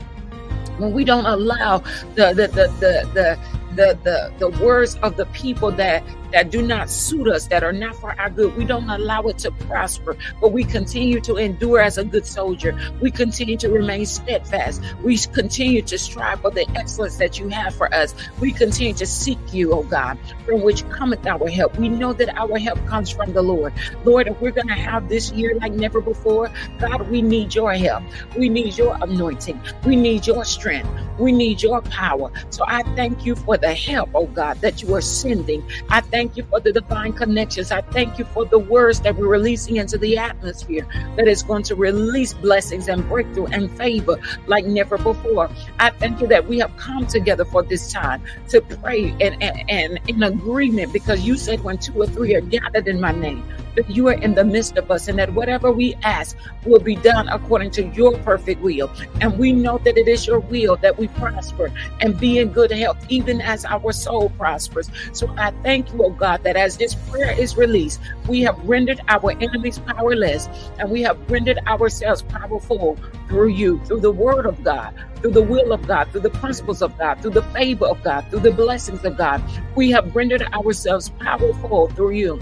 when 0.77 0.93
we 0.93 1.03
don't 1.03 1.25
allow 1.25 1.79
the 2.15 2.33
the 2.33 2.47
the 2.47 2.67
the, 2.79 3.09
the 3.13 3.39
the 3.75 3.97
the 4.03 4.33
the 4.39 4.63
words 4.63 4.95
of 4.97 5.15
the 5.17 5.25
people 5.27 5.71
that 5.71 6.03
that 6.31 6.51
do 6.51 6.61
not 6.61 6.89
suit 6.89 7.27
us, 7.27 7.47
that 7.47 7.63
are 7.63 7.73
not 7.73 7.95
for 7.95 8.19
our 8.19 8.29
good. 8.29 8.55
We 8.55 8.65
don't 8.65 8.89
allow 8.89 9.23
it 9.23 9.37
to 9.39 9.51
prosper, 9.51 10.15
but 10.39 10.51
we 10.51 10.63
continue 10.63 11.19
to 11.21 11.37
endure 11.37 11.79
as 11.79 11.97
a 11.97 12.03
good 12.03 12.25
soldier. 12.25 12.77
We 13.01 13.11
continue 13.11 13.57
to 13.57 13.69
remain 13.69 14.05
steadfast. 14.05 14.81
We 15.03 15.17
continue 15.17 15.81
to 15.83 15.97
strive 15.97 16.41
for 16.41 16.51
the 16.51 16.69
excellence 16.75 17.17
that 17.17 17.39
you 17.39 17.49
have 17.49 17.75
for 17.75 17.93
us. 17.93 18.13
We 18.39 18.51
continue 18.51 18.93
to 18.95 19.05
seek 19.05 19.39
you, 19.53 19.73
oh 19.73 19.83
God, 19.83 20.17
from 20.45 20.61
which 20.61 20.87
cometh 20.89 21.25
our 21.25 21.49
help. 21.49 21.77
We 21.77 21.89
know 21.89 22.13
that 22.13 22.37
our 22.37 22.57
help 22.57 22.85
comes 22.87 23.09
from 23.09 23.33
the 23.33 23.41
Lord. 23.41 23.73
Lord, 24.05 24.27
if 24.27 24.39
we're 24.41 24.51
going 24.51 24.67
to 24.67 24.73
have 24.73 25.09
this 25.09 25.31
year 25.31 25.55
like 25.55 25.73
never 25.73 26.01
before, 26.01 26.49
God, 26.79 27.09
we 27.09 27.21
need 27.21 27.53
your 27.55 27.73
help. 27.73 28.03
We 28.37 28.49
need 28.49 28.77
your 28.77 28.97
anointing. 29.01 29.59
We 29.85 29.95
need 29.95 30.27
your 30.27 30.45
strength. 30.45 30.89
We 31.19 31.31
need 31.31 31.61
your 31.61 31.81
power. 31.81 32.31
So 32.49 32.63
I 32.67 32.83
thank 32.95 33.25
you 33.25 33.35
for 33.35 33.57
the 33.57 33.73
help, 33.73 34.09
oh 34.13 34.27
God, 34.27 34.59
that 34.61 34.81
you 34.81 34.95
are 34.95 35.01
sending. 35.01 35.63
I 35.89 36.01
thank 36.01 36.20
thank 36.21 36.37
you 36.37 36.43
for 36.43 36.59
the 36.59 36.71
divine 36.71 37.13
connections. 37.13 37.71
I 37.71 37.81
thank 37.81 38.19
you 38.19 38.25
for 38.25 38.45
the 38.45 38.59
words 38.59 38.99
that 39.01 39.15
we're 39.15 39.27
releasing 39.27 39.77
into 39.77 39.97
the 39.97 40.19
atmosphere 40.19 40.85
that 41.15 41.27
is 41.27 41.41
going 41.41 41.63
to 41.63 41.73
release 41.73 42.31
blessings 42.31 42.87
and 42.87 43.03
breakthrough 43.09 43.47
and 43.47 43.75
favor 43.75 44.19
like 44.45 44.65
never 44.65 44.99
before. 44.99 45.49
I 45.79 45.89
thank 45.89 46.21
you 46.21 46.27
that 46.27 46.47
we 46.47 46.59
have 46.59 46.77
come 46.77 47.07
together 47.07 47.43
for 47.43 47.63
this 47.63 47.91
time 47.91 48.21
to 48.49 48.61
pray 48.61 49.15
and, 49.19 49.41
and, 49.41 49.67
and 49.67 49.99
in 50.07 50.21
agreement 50.21 50.93
because 50.93 51.21
you 51.21 51.37
said 51.37 51.63
when 51.63 51.79
two 51.79 51.99
or 51.99 52.05
three 52.05 52.35
are 52.35 52.41
gathered 52.41 52.87
in 52.87 53.01
my 53.01 53.13
name, 53.13 53.43
that 53.75 53.89
you 53.89 54.07
are 54.07 54.13
in 54.13 54.35
the 54.35 54.43
midst 54.43 54.77
of 54.77 54.89
us 54.91 55.07
and 55.07 55.17
that 55.19 55.33
whatever 55.33 55.71
we 55.71 55.95
ask 56.03 56.37
will 56.65 56.79
be 56.79 56.95
done 56.95 57.27
according 57.29 57.71
to 57.71 57.87
your 57.87 58.17
perfect 58.19 58.61
will. 58.61 58.91
And 59.19 59.37
we 59.37 59.51
know 59.51 59.77
that 59.79 59.97
it 59.97 60.07
is 60.07 60.27
your 60.27 60.39
will 60.39 60.75
that 60.77 60.97
we 60.97 61.07
prosper 61.09 61.71
and 61.99 62.19
be 62.19 62.39
in 62.39 62.49
good 62.49 62.71
health, 62.71 62.97
even 63.09 63.41
as 63.41 63.65
our 63.65 63.91
soul 63.91 64.29
prospers. 64.31 64.89
So 65.13 65.33
I 65.37 65.51
thank 65.63 65.91
you, 65.93 66.03
oh 66.03 66.09
God, 66.09 66.43
that 66.43 66.55
as 66.55 66.77
this 66.77 66.95
prayer 66.95 67.31
is 67.31 67.57
released, 67.57 67.99
we 68.27 68.41
have 68.41 68.57
rendered 68.67 69.01
our 69.07 69.31
enemies 69.31 69.79
powerless 69.79 70.47
and 70.79 70.89
we 70.89 71.01
have 71.03 71.17
rendered 71.29 71.59
ourselves 71.67 72.21
powerful 72.21 72.97
through 73.27 73.49
you, 73.49 73.79
through 73.85 74.01
the 74.01 74.11
word 74.11 74.45
of 74.45 74.63
God, 74.63 74.93
through 75.17 75.31
the 75.31 75.41
will 75.41 75.71
of 75.71 75.87
God, 75.87 76.11
through 76.11 76.21
the 76.21 76.29
principles 76.29 76.81
of 76.81 76.97
God, 76.97 77.21
through 77.21 77.31
the 77.31 77.43
favor 77.43 77.85
of 77.85 78.03
God, 78.03 78.25
through 78.29 78.41
the 78.41 78.51
blessings 78.51 79.05
of 79.05 79.17
God. 79.17 79.41
We 79.75 79.91
have 79.91 80.15
rendered 80.15 80.41
ourselves 80.53 81.09
powerful 81.09 81.87
through 81.89 82.11
you. 82.11 82.39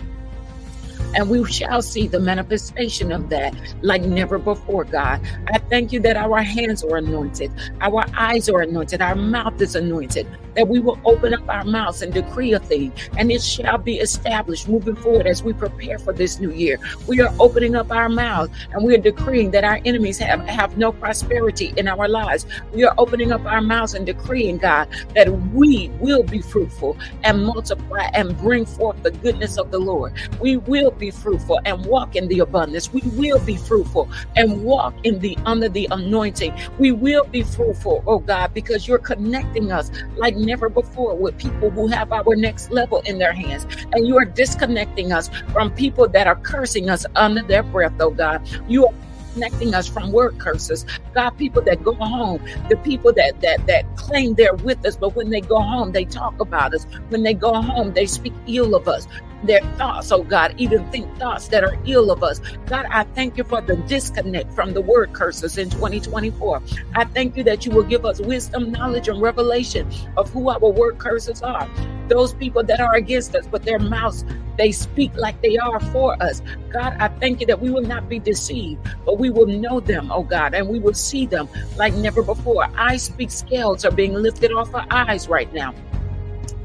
And 1.15 1.29
we 1.29 1.43
shall 1.51 1.81
see 1.81 2.07
the 2.07 2.19
manifestation 2.19 3.11
of 3.11 3.29
that 3.29 3.53
like 3.81 4.03
never 4.03 4.37
before, 4.37 4.85
God. 4.85 5.21
I 5.51 5.57
thank 5.57 5.91
you 5.91 5.99
that 6.01 6.17
our 6.17 6.41
hands 6.41 6.83
are 6.83 6.97
anointed, 6.97 7.51
our 7.81 8.05
eyes 8.17 8.49
are 8.49 8.61
anointed, 8.61 9.01
our 9.01 9.15
mouth 9.15 9.59
is 9.61 9.75
anointed, 9.75 10.27
that 10.59 10.67
we 10.67 10.77
will 10.77 10.99
open 11.05 11.33
up 11.33 11.47
our 11.47 11.63
mouths 11.63 12.01
and 12.01 12.13
decree 12.13 12.51
a 12.51 12.59
thing, 12.59 12.91
and 13.15 13.31
it 13.31 13.41
shall 13.41 13.77
be 13.77 13.99
established 13.99 14.67
moving 14.67 14.93
forward 14.97 15.25
as 15.25 15.41
we 15.41 15.53
prepare 15.53 15.97
for 15.97 16.11
this 16.11 16.37
new 16.37 16.51
year. 16.51 16.77
We 17.07 17.21
are 17.21 17.33
opening 17.39 17.75
up 17.75 17.89
our 17.91 18.09
mouths 18.09 18.51
and 18.73 18.83
we 18.83 18.93
are 18.93 18.97
decreeing 18.97 19.51
that 19.51 19.63
our 19.63 19.79
enemies 19.85 20.17
have, 20.17 20.41
have 20.49 20.77
no 20.77 20.91
prosperity 20.91 21.73
in 21.77 21.87
our 21.87 22.09
lives. 22.09 22.45
We 22.73 22.83
are 22.83 22.93
opening 22.97 23.31
up 23.31 23.45
our 23.45 23.61
mouths 23.61 23.93
and 23.93 24.05
decreeing, 24.05 24.57
God, 24.57 24.89
that 25.15 25.31
we 25.53 25.87
will 26.01 26.23
be 26.23 26.41
fruitful 26.41 26.97
and 27.23 27.45
multiply 27.45 28.09
and 28.13 28.37
bring 28.37 28.65
forth 28.65 29.01
the 29.01 29.11
goodness 29.11 29.57
of 29.57 29.71
the 29.71 29.79
Lord. 29.79 30.11
We 30.41 30.57
will 30.57 30.91
be 30.91 31.09
fruitful 31.09 31.61
and 31.63 31.85
walk 31.85 32.17
in 32.17 32.27
the 32.27 32.39
abundance. 32.39 32.91
We 32.91 33.01
will 33.13 33.39
be 33.39 33.55
fruitful 33.55 34.09
and 34.35 34.61
walk 34.61 34.93
in 35.05 35.19
the 35.19 35.37
under 35.45 35.69
the 35.69 35.87
anointing. 35.91 36.53
We 36.77 36.91
will 36.91 37.23
be 37.23 37.43
fruitful, 37.43 38.03
oh 38.05 38.19
God, 38.19 38.53
because 38.53 38.89
you're 38.89 38.97
connecting 38.97 39.71
us 39.71 39.89
like 40.17 40.35
never 40.50 40.68
before 40.68 41.15
with 41.15 41.38
people 41.38 41.70
who 41.70 41.88
have 41.88 42.12
our 42.12 42.36
next 42.36 42.72
level 42.72 43.01
in 43.06 43.20
their 43.20 43.34
hands. 43.34 43.68
And 43.94 44.08
you 44.08 44.18
are 44.18 44.25
disconnecting 44.25 45.13
us 45.13 45.29
from 45.53 45.72
people 45.72 46.08
that 46.10 46.25
are 46.25 46.38
cursing 46.38 46.89
us 46.89 47.06
under 47.15 47.44
their 47.44 47.63
breath, 47.63 47.94
oh 48.00 48.10
God. 48.10 48.41
You 48.68 48.88
are 48.88 48.94
connecting 49.34 49.75
us 49.75 49.88
from 49.88 50.12
word 50.12 50.39
curses. 50.39 50.86
God, 51.13 51.32
people 51.38 51.62
that 51.62 51.84
go 51.84 51.94
home, 51.94 52.44
the 52.68 52.77
people 52.77 53.13
that 53.13 53.39
that 53.41 53.65
that 53.68 53.84
claim 53.96 54.34
they're 54.34 54.56
with 54.56 54.84
us, 54.86 54.98
but 54.98 55.15
when 55.15 55.29
they 55.29 55.41
go 55.41 55.60
home, 55.62 55.91
they 55.91 56.06
talk 56.06 56.39
about 56.39 56.74
us. 56.74 56.86
When 57.10 57.22
they 57.22 57.36
go 57.36 57.53
home, 57.62 57.94
they 57.94 58.08
speak 58.08 58.34
ill 58.48 58.74
of 58.75 58.88
us. 58.88 59.08
Their 59.43 59.62
thoughts, 59.77 60.12
oh 60.12 60.24
God, 60.24 60.53
even 60.58 60.89
think 60.91 61.13
thoughts 61.17 61.48
that 61.50 61.63
are 61.63 61.77
ill 61.86 62.12
of 62.12 62.24
us. 62.24 62.41
God, 62.67 62.86
I 62.89 63.03
thank 63.03 63.38
you 63.38 63.43
for 63.43 63.62
the 63.62 63.75
disconnect 63.75 64.53
from 64.53 64.74
the 64.74 64.81
word 64.81 65.13
curses 65.13 65.58
in 65.58 65.69
2024. 65.69 66.62
I 66.96 67.05
thank 67.05 67.38
you 67.38 67.43
that 67.43 67.65
you 67.65 67.72
will 67.72 67.84
give 67.84 68.05
us 68.05 68.19
wisdom, 68.19 68.72
knowledge, 68.72 69.08
and 69.08 69.22
revelation 69.22 69.89
of 70.17 70.29
who 70.31 70.50
our 70.50 70.60
word 70.60 70.98
curses 70.98 71.41
are. 71.41 71.69
Those 72.08 72.34
people 72.34 72.63
that 72.63 72.79
are 72.79 72.96
against 72.96 73.36
us, 73.36 73.48
but 73.48 73.63
their 73.63 73.79
mouths, 73.79 74.25
they 74.58 74.72
speak 74.72 75.15
like 75.15 75.41
they 75.41 75.58
are 75.58 75.79
for 75.79 76.22
us. 76.22 76.41
God, 76.72 76.98
I 77.00 77.08
thank 77.08 77.39
you 77.39 77.48
that 77.48 77.62
we 77.62 77.69
will 77.69 77.84
not 77.84 78.10
be 78.10 78.19
deceived, 78.19 78.81
but 79.05 79.19
we 79.19 79.29
will 79.29 79.46
know 79.46 79.79
them, 79.79 80.12
oh 80.12 80.24
God, 80.24 80.53
and 80.53 80.67
we 80.67 80.79
will 80.79 80.93
see 80.93 81.25
them 81.25 81.48
like 81.77 81.93
never 81.93 82.24
before. 82.24 82.67
I 82.75 82.98
speak 82.98 83.31
scales 83.31 83.86
are 83.86 83.91
being 83.91 84.13
lifted 84.13 84.51
off 84.51 84.74
our 84.74 84.86
eyes 84.89 85.29
right 85.29 85.51
now 85.53 85.74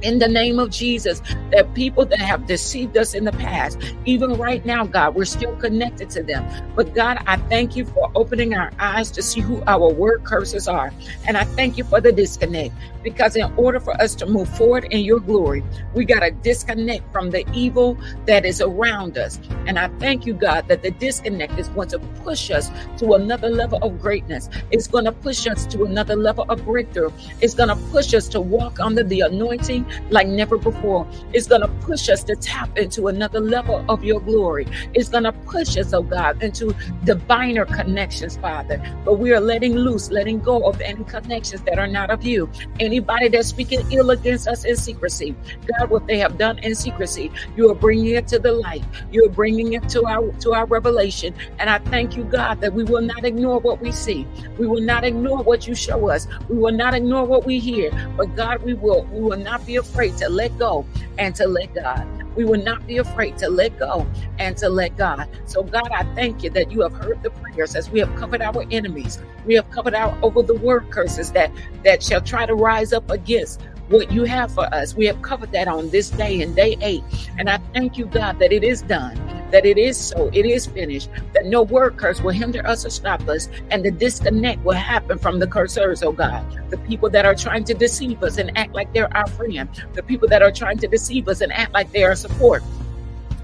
in 0.05 0.19
the 0.19 0.29
name 0.29 0.59
of 0.59 0.71
Jesus 0.71 1.21
that 1.51 1.73
people 1.75 2.05
that 2.05 2.21
have 2.21 2.47
deceived 2.47 2.97
us 2.97 3.15
in 3.15 3.25
the 3.25 3.33
past, 3.33 3.79
even 4.05 4.35
right 4.35 4.65
now, 4.65 4.85
God, 4.85 5.15
we're 5.15 5.25
still 5.25 5.57
connected 5.57 6.11
to 6.11 6.23
them. 6.23 6.47
But 6.77 6.95
God, 6.95 7.19
I 7.27 7.37
thank 7.37 7.75
you 7.75 7.87
for 7.87 8.11
opening 8.15 8.55
our 8.55 8.71
eyes 8.79 9.11
to 9.13 9.23
see 9.23 9.41
who 9.41 9.63
our 9.67 9.91
word 9.91 10.25
curses 10.25 10.69
are. 10.69 10.93
And 11.27 11.37
I 11.37 11.45
thank 11.45 11.79
you 11.79 11.85
for 11.85 12.01
the 12.01 12.13
disconnect 12.13 12.75
because 13.05 13.37
in 13.37 13.53
order 13.57 13.79
for 13.79 13.93
us 14.01 14.15
to 14.17 14.27
move 14.27 14.49
forward 14.57 14.85
in 14.87 15.05
your 15.05 15.21
glory, 15.21 15.63
we 15.95 16.05
got 16.05 16.21
to 16.21 16.31
disconnect 16.33 17.13
from 17.13 17.31
the 17.31 17.45
evil 17.53 17.97
that 18.27 18.45
is 18.45 18.61
around 18.61 19.17
us. 19.19 19.39
And 19.67 19.79
I 19.79 19.89
thank 20.01 20.27
you, 20.27 20.35
God, 20.35 20.67
that 20.69 20.83
the 20.83 20.91
disconnect 20.91 21.59
is 21.59 21.69
going 21.69 21.89
to 21.91 21.99
push 21.99 22.51
us 22.51 22.71
to 22.99 23.13
another 23.13 23.49
level 23.51 23.79
of 23.83 24.01
greatness. 24.01 24.49
It's 24.71 24.89
going 24.89 25.05
to 25.05 25.13
push 25.13 25.47
us 25.47 25.67
to 25.67 25.85
another 25.85 26.17
level 26.17 26.47
of 26.49 26.65
breakthrough. 26.65 27.11
It's 27.41 27.55
going 27.55 27.69
to 27.69 27.77
push 27.93 28.15
us 28.15 28.27
to 28.29 28.41
walk 28.41 28.81
under 28.81 29.03
the 29.03 29.21
anointing 29.21 29.87
like 30.11 30.27
never 30.27 30.57
before. 30.57 31.07
It's 31.33 31.47
going 31.47 31.61
to 31.61 31.69
push 31.87 32.09
us 32.09 32.25
to 32.25 32.37
tap 32.37 32.77
into 32.79 33.09
another 33.09 33.41
level 33.41 33.85
of 33.89 34.03
your 34.03 34.21
glory. 34.21 34.67
It's 34.95 35.11
going 35.11 35.25
to 35.25 35.33
push 35.33 35.77
us, 35.77 35.93
oh 35.93 36.03
God, 36.03 36.43
into 36.43 36.75
diviner 37.05 37.67
connections, 37.67 38.39
Father. 38.39 38.83
But 39.05 39.19
we 39.19 39.33
are 39.33 39.41
letting 39.41 39.75
loose, 39.77 40.11
letting 40.11 40.41
go 40.41 40.67
of 40.67 40.81
any 40.81 41.05
connections 41.05 41.63
that 41.63 41.79
are 41.79 41.87
not 41.87 42.11
of 42.11 42.25
you. 42.25 42.51
Anybody 42.95 43.29
that's 43.29 43.49
speaking 43.49 43.81
ill 43.91 44.11
against 44.11 44.47
us 44.47 44.65
in 44.65 44.77
secrecy, 44.77 45.35
God, 45.67 45.91
what 45.91 46.07
they 46.07 46.19
have 46.19 46.39
done 46.39 46.59
in 46.61 46.77
secrecy, 46.77 47.33
you 47.57 47.71
are 47.71 47.75
bringing 47.75 48.15
it 48.15 48.29
to 48.29 48.39
the 48.39 48.53
light. 48.53 48.85
You 49.11 49.27
are 49.27 49.31
bringing 49.31 49.73
it 49.73 49.89
to 49.91 50.07
our 50.07 50.31
to 50.43 50.55
our 50.55 50.67
revelation. 50.67 51.35
And 51.59 51.69
I 51.69 51.79
thank 51.81 52.17
you, 52.17 52.25
God, 52.25 52.61
that 52.61 52.73
we 52.73 52.85
will 52.85 53.03
not 53.03 53.25
ignore 53.25 53.59
what 53.61 53.81
we 53.81 53.93
see. 53.93 54.29
We 54.59 54.69
will 54.69 54.83
not 54.83 55.05
ignore 55.05 55.43
what 55.43 55.67
you 55.67 55.75
show 55.75 56.09
us. 56.09 56.29
We 56.49 56.57
will 56.59 56.73
not 56.73 56.95
ignore 56.95 57.27
what 57.27 57.47
we 57.47 57.59
hear. 57.59 57.91
But 58.17 58.37
God, 58.37 58.63
we 58.63 58.75
will 58.75 59.05
we 59.13 59.21
will 59.23 59.39
not 59.39 59.67
be 59.67 59.77
afraid 59.77 60.17
to 60.19 60.29
let 60.31 60.57
go 60.59 60.87
and 61.19 61.35
to 61.37 61.49
let 61.49 61.75
God. 61.75 62.24
We 62.37 62.45
will 62.45 62.63
not 62.63 62.87
be 62.87 62.99
afraid 62.99 63.39
to 63.39 63.49
let 63.49 63.79
go 63.79 64.07
and 64.39 64.57
to 64.59 64.69
let 64.69 64.97
God. 64.97 65.29
So, 65.47 65.63
God, 65.63 65.89
I 65.93 66.05
thank 66.15 66.43
you 66.43 66.51
that 66.51 66.71
you 66.71 66.83
have 66.83 66.93
heard 66.93 67.23
the 67.23 67.31
prayers 67.31 67.75
as 67.75 67.91
we 67.91 68.01
have 68.01 68.15
covered 68.17 68.43
our 68.43 68.65
enemies. 68.71 69.19
We 69.47 69.55
have 69.55 69.71
covered 69.71 69.95
our 69.95 70.17
over 70.23 70.43
the 70.43 70.55
word 70.55 70.91
curses 70.91 71.33
that 71.33 71.51
that 71.85 72.03
shall 72.03 72.21
try 72.21 72.47
to 72.47 72.55
rise 72.55 72.93
up 72.93 73.11
against 73.11 73.63
what 73.89 74.11
you 74.11 74.25
have 74.25 74.53
for 74.53 74.65
us. 74.75 74.95
We 74.95 75.07
have 75.07 75.21
covered 75.23 75.53
that 75.53 75.69
on 75.69 75.91
this 75.91 76.11
day 76.11 76.41
and 76.43 76.57
day 76.57 76.77
eight. 76.81 77.05
And 77.39 77.51
I 77.51 77.59
thank 77.75 77.99
you, 77.99 78.07
God, 78.07 78.39
that 78.39 78.53
it 78.53 78.65
is 78.65 78.83
done 78.83 79.17
that 79.51 79.65
it 79.65 79.79
is 79.79 79.97
so, 79.97 80.31
it 80.33 80.47
is 80.47 80.67
finished, 80.67 81.09
that 81.33 81.47
no 81.47 81.63
word 81.63 81.97
curse 81.97 82.21
will 82.21 82.33
hinder 82.33 82.67
us 82.67 82.85
or 82.85 82.91
stop 82.91 83.29
us, 83.29 83.49
and 83.71 83.85
the 83.85 83.91
disconnect 83.91 84.65
will 84.65 84.75
happen 84.75 85.19
from 85.19 85.39
the 85.39 85.47
cursers, 85.47 86.03
oh 86.03 86.13
God. 86.13 86.45
The 86.71 86.79
people 86.79 87.11
that 87.11 87.25
are 87.25 87.35
trying 87.35 87.65
to 87.65 87.75
deceive 87.75 88.23
us 88.23 88.39
and 88.39 88.57
act 88.57 88.75
like 88.75 88.93
they're 88.93 89.15
our 89.17 89.27
friend, 89.27 89.69
the 89.93 90.03
people 90.03 90.29
that 90.29 90.43
are 90.43 90.53
trying 90.53 90.79
to 90.79 90.89
deceive 90.89 91.29
us 91.29 91.41
and 91.41 91.53
act 91.53 91.73
like 91.73 91.93
they 91.93 92.05
are 92.05 92.15
support 92.15 92.63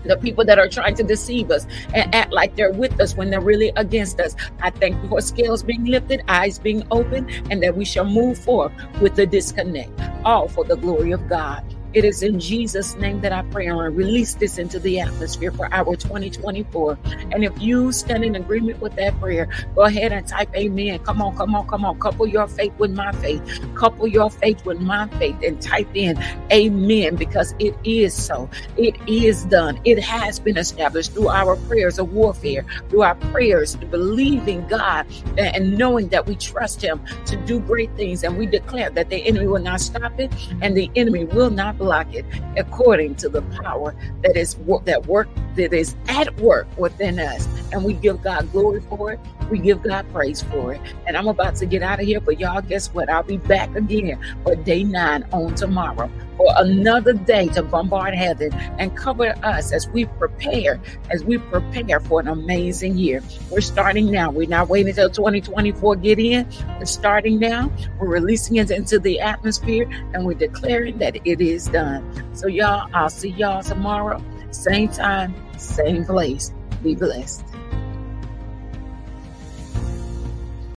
the 0.05 0.17
people 0.17 0.45
that 0.45 0.59
are 0.59 0.69
trying 0.69 0.95
to 0.95 1.03
deceive 1.03 1.51
us 1.51 1.67
and 1.95 2.15
act 2.15 2.33
like 2.33 2.57
they're 2.57 2.73
with 2.73 2.99
us 3.01 3.17
when 3.17 3.31
they're 3.31 3.41
really 3.41 3.73
against 3.77 4.21
us. 4.21 4.35
I 4.63 4.71
thank 4.71 5.01
you 5.03 5.09
for 5.09 5.21
scales 5.21 5.63
being 5.63 5.85
lifted, 5.85 6.23
eyes 6.29 6.59
being 6.59 6.87
opened, 6.91 7.31
and 7.51 7.63
that 7.63 7.77
we 7.77 7.85
shall 7.85 8.05
move 8.05 8.39
forward 8.39 8.73
with 9.01 9.15
the 9.15 9.27
disconnect, 9.27 9.91
all 10.25 10.49
for 10.49 10.65
the 10.65 10.77
glory 10.77 11.13
of 11.13 11.29
God. 11.29 11.63
It 11.93 12.05
is 12.05 12.23
in 12.23 12.39
Jesus' 12.39 12.95
name 12.97 13.21
that 13.23 13.33
I 13.33 13.43
pray 13.43 13.67
and 13.67 13.81
I 13.81 13.87
release 13.87 14.35
this 14.35 14.59
into 14.59 14.79
the 14.79 15.01
atmosphere 15.01 15.51
for 15.51 15.73
our 15.75 15.97
2024. 15.97 16.97
And 17.33 17.45
if 17.45 17.61
you 17.61 17.91
stand 17.91 18.25
in 18.25 18.37
agreement 18.37 18.81
with 18.81 18.95
that 18.95 19.19
prayer, 19.19 19.49
go 19.75 19.83
ahead 19.83 20.13
and 20.13 20.27
type 20.27 20.55
amen. 20.55 21.01
Come 21.01 21.21
on, 21.21 21.37
come 21.37 21.55
on, 21.55 21.67
come 21.67 21.85
on. 21.85 21.99
Couple 21.99 22.29
your 22.29 22.47
faith 22.47 22.73
with 22.79 22.93
my 22.93 23.11
faith. 23.13 23.43
Couple 23.75 24.07
your 24.07 24.31
faith 24.31 24.65
with 24.65 24.81
my 24.81 25.09
faith 25.19 25.37
and 25.45 25.61
type 25.61 25.89
in 25.95 26.17
amen 26.53 27.17
because 27.17 27.55
it 27.59 27.75
is 27.83 28.15
so. 28.15 28.49
It 28.77 28.97
is 29.09 29.45
done. 29.47 29.81
It 29.85 29.99
has 29.99 30.39
been 30.39 30.59
established 30.59 31.13
through 31.13 31.29
our 31.29 31.57
prayers 31.57 31.99
of 31.99 32.13
warfare, 32.13 32.65
through 32.89 33.03
our 33.03 33.17
prayers, 33.17 33.75
believing 33.75 34.65
God 34.69 35.07
and 35.39 35.77
knowing 35.77 36.09
that 36.09 36.27
we 36.27 36.37
trust 36.37 36.83
Him 36.83 37.01
to 37.27 37.37
do 37.37 37.59
great 37.59 37.91
things. 37.97 38.23
And 38.23 38.39
we 38.39 38.47
declare 38.47 38.91
that 38.91 39.11
the 39.11 39.17
enemy 39.17 39.47
will 39.49 39.63
not 39.63 39.81
stop 39.81 40.21
it 40.21 40.33
and 40.63 40.77
the 40.77 40.89
enemy 40.95 41.25
will 41.25 41.51
not 41.51 41.80
block 41.81 42.15
it 42.15 42.27
according 42.57 43.15
to 43.17 43.29
the 43.29 43.43
power 43.63 43.97
that 44.23 44.37
is 44.37 44.55
that 44.85 45.07
work 45.07 45.29
that 45.57 45.73
is 45.73 45.97
at 46.09 46.39
work 46.39 46.69
within 46.79 47.19
us. 47.19 47.49
And 47.73 47.85
we 47.85 47.95
give 47.95 48.23
God 48.23 48.53
glory 48.53 48.83
for 48.83 49.13
it. 49.15 49.21
We 49.51 49.59
give 49.59 49.83
God 49.83 50.11
praise 50.13 50.43
for 50.43 50.75
it. 50.75 50.81
And 51.07 51.17
I'm 51.17 51.29
about 51.29 51.57
to 51.57 51.67
get 51.67 51.83
out 51.83 52.01
of 52.01 52.07
here, 52.07 52.21
but 52.21 52.39
y'all, 52.39 52.63
guess 52.63 52.93
what? 52.95 53.11
I'll 53.11 53.23
be 53.23 53.39
back 53.39 53.75
again 53.75 54.19
for 54.45 54.55
day 54.55 54.85
nine 54.85 55.25
on 55.33 55.55
tomorrow 55.55 56.11
for 56.41 56.55
another 56.57 57.13
day 57.13 57.49
to 57.49 57.63
bombard 57.63 58.15
heaven 58.15 58.51
and 58.79 58.97
cover 58.97 59.35
us 59.43 59.73
as 59.73 59.87
we 59.91 60.07
prepare, 60.07 60.81
as 61.11 61.23
we 61.23 61.37
prepare 61.37 62.01
for 62.01 62.19
an 62.19 62.29
amazing 62.29 62.97
year. 62.97 63.23
We're 63.51 63.61
starting 63.61 64.11
now. 64.11 64.31
We're 64.31 64.49
not 64.49 64.69
waiting 64.71 64.89
until 64.89 65.11
2024 65.11 65.97
get 65.97 66.19
in. 66.19 66.49
We're 66.79 66.87
starting 66.87 67.39
now. 67.39 67.71
We're 67.99 68.09
releasing 68.09 68.57
it 68.57 68.71
into 68.71 68.99
the 68.99 69.21
atmosphere 69.21 69.87
and 70.15 70.25
we're 70.25 70.33
declaring 70.33 70.97
that 70.99 71.17
it 71.27 71.43
is 71.43 71.67
done. 71.67 72.35
So 72.35 72.47
y'all, 72.47 72.89
I'll 72.95 73.11
see 73.11 73.31
y'all 73.33 73.63
tomorrow. 73.63 74.25
Same 74.51 74.89
time, 74.89 75.35
same 75.59 76.07
place. 76.07 76.55
Be 76.83 76.95
blessed. 76.95 77.50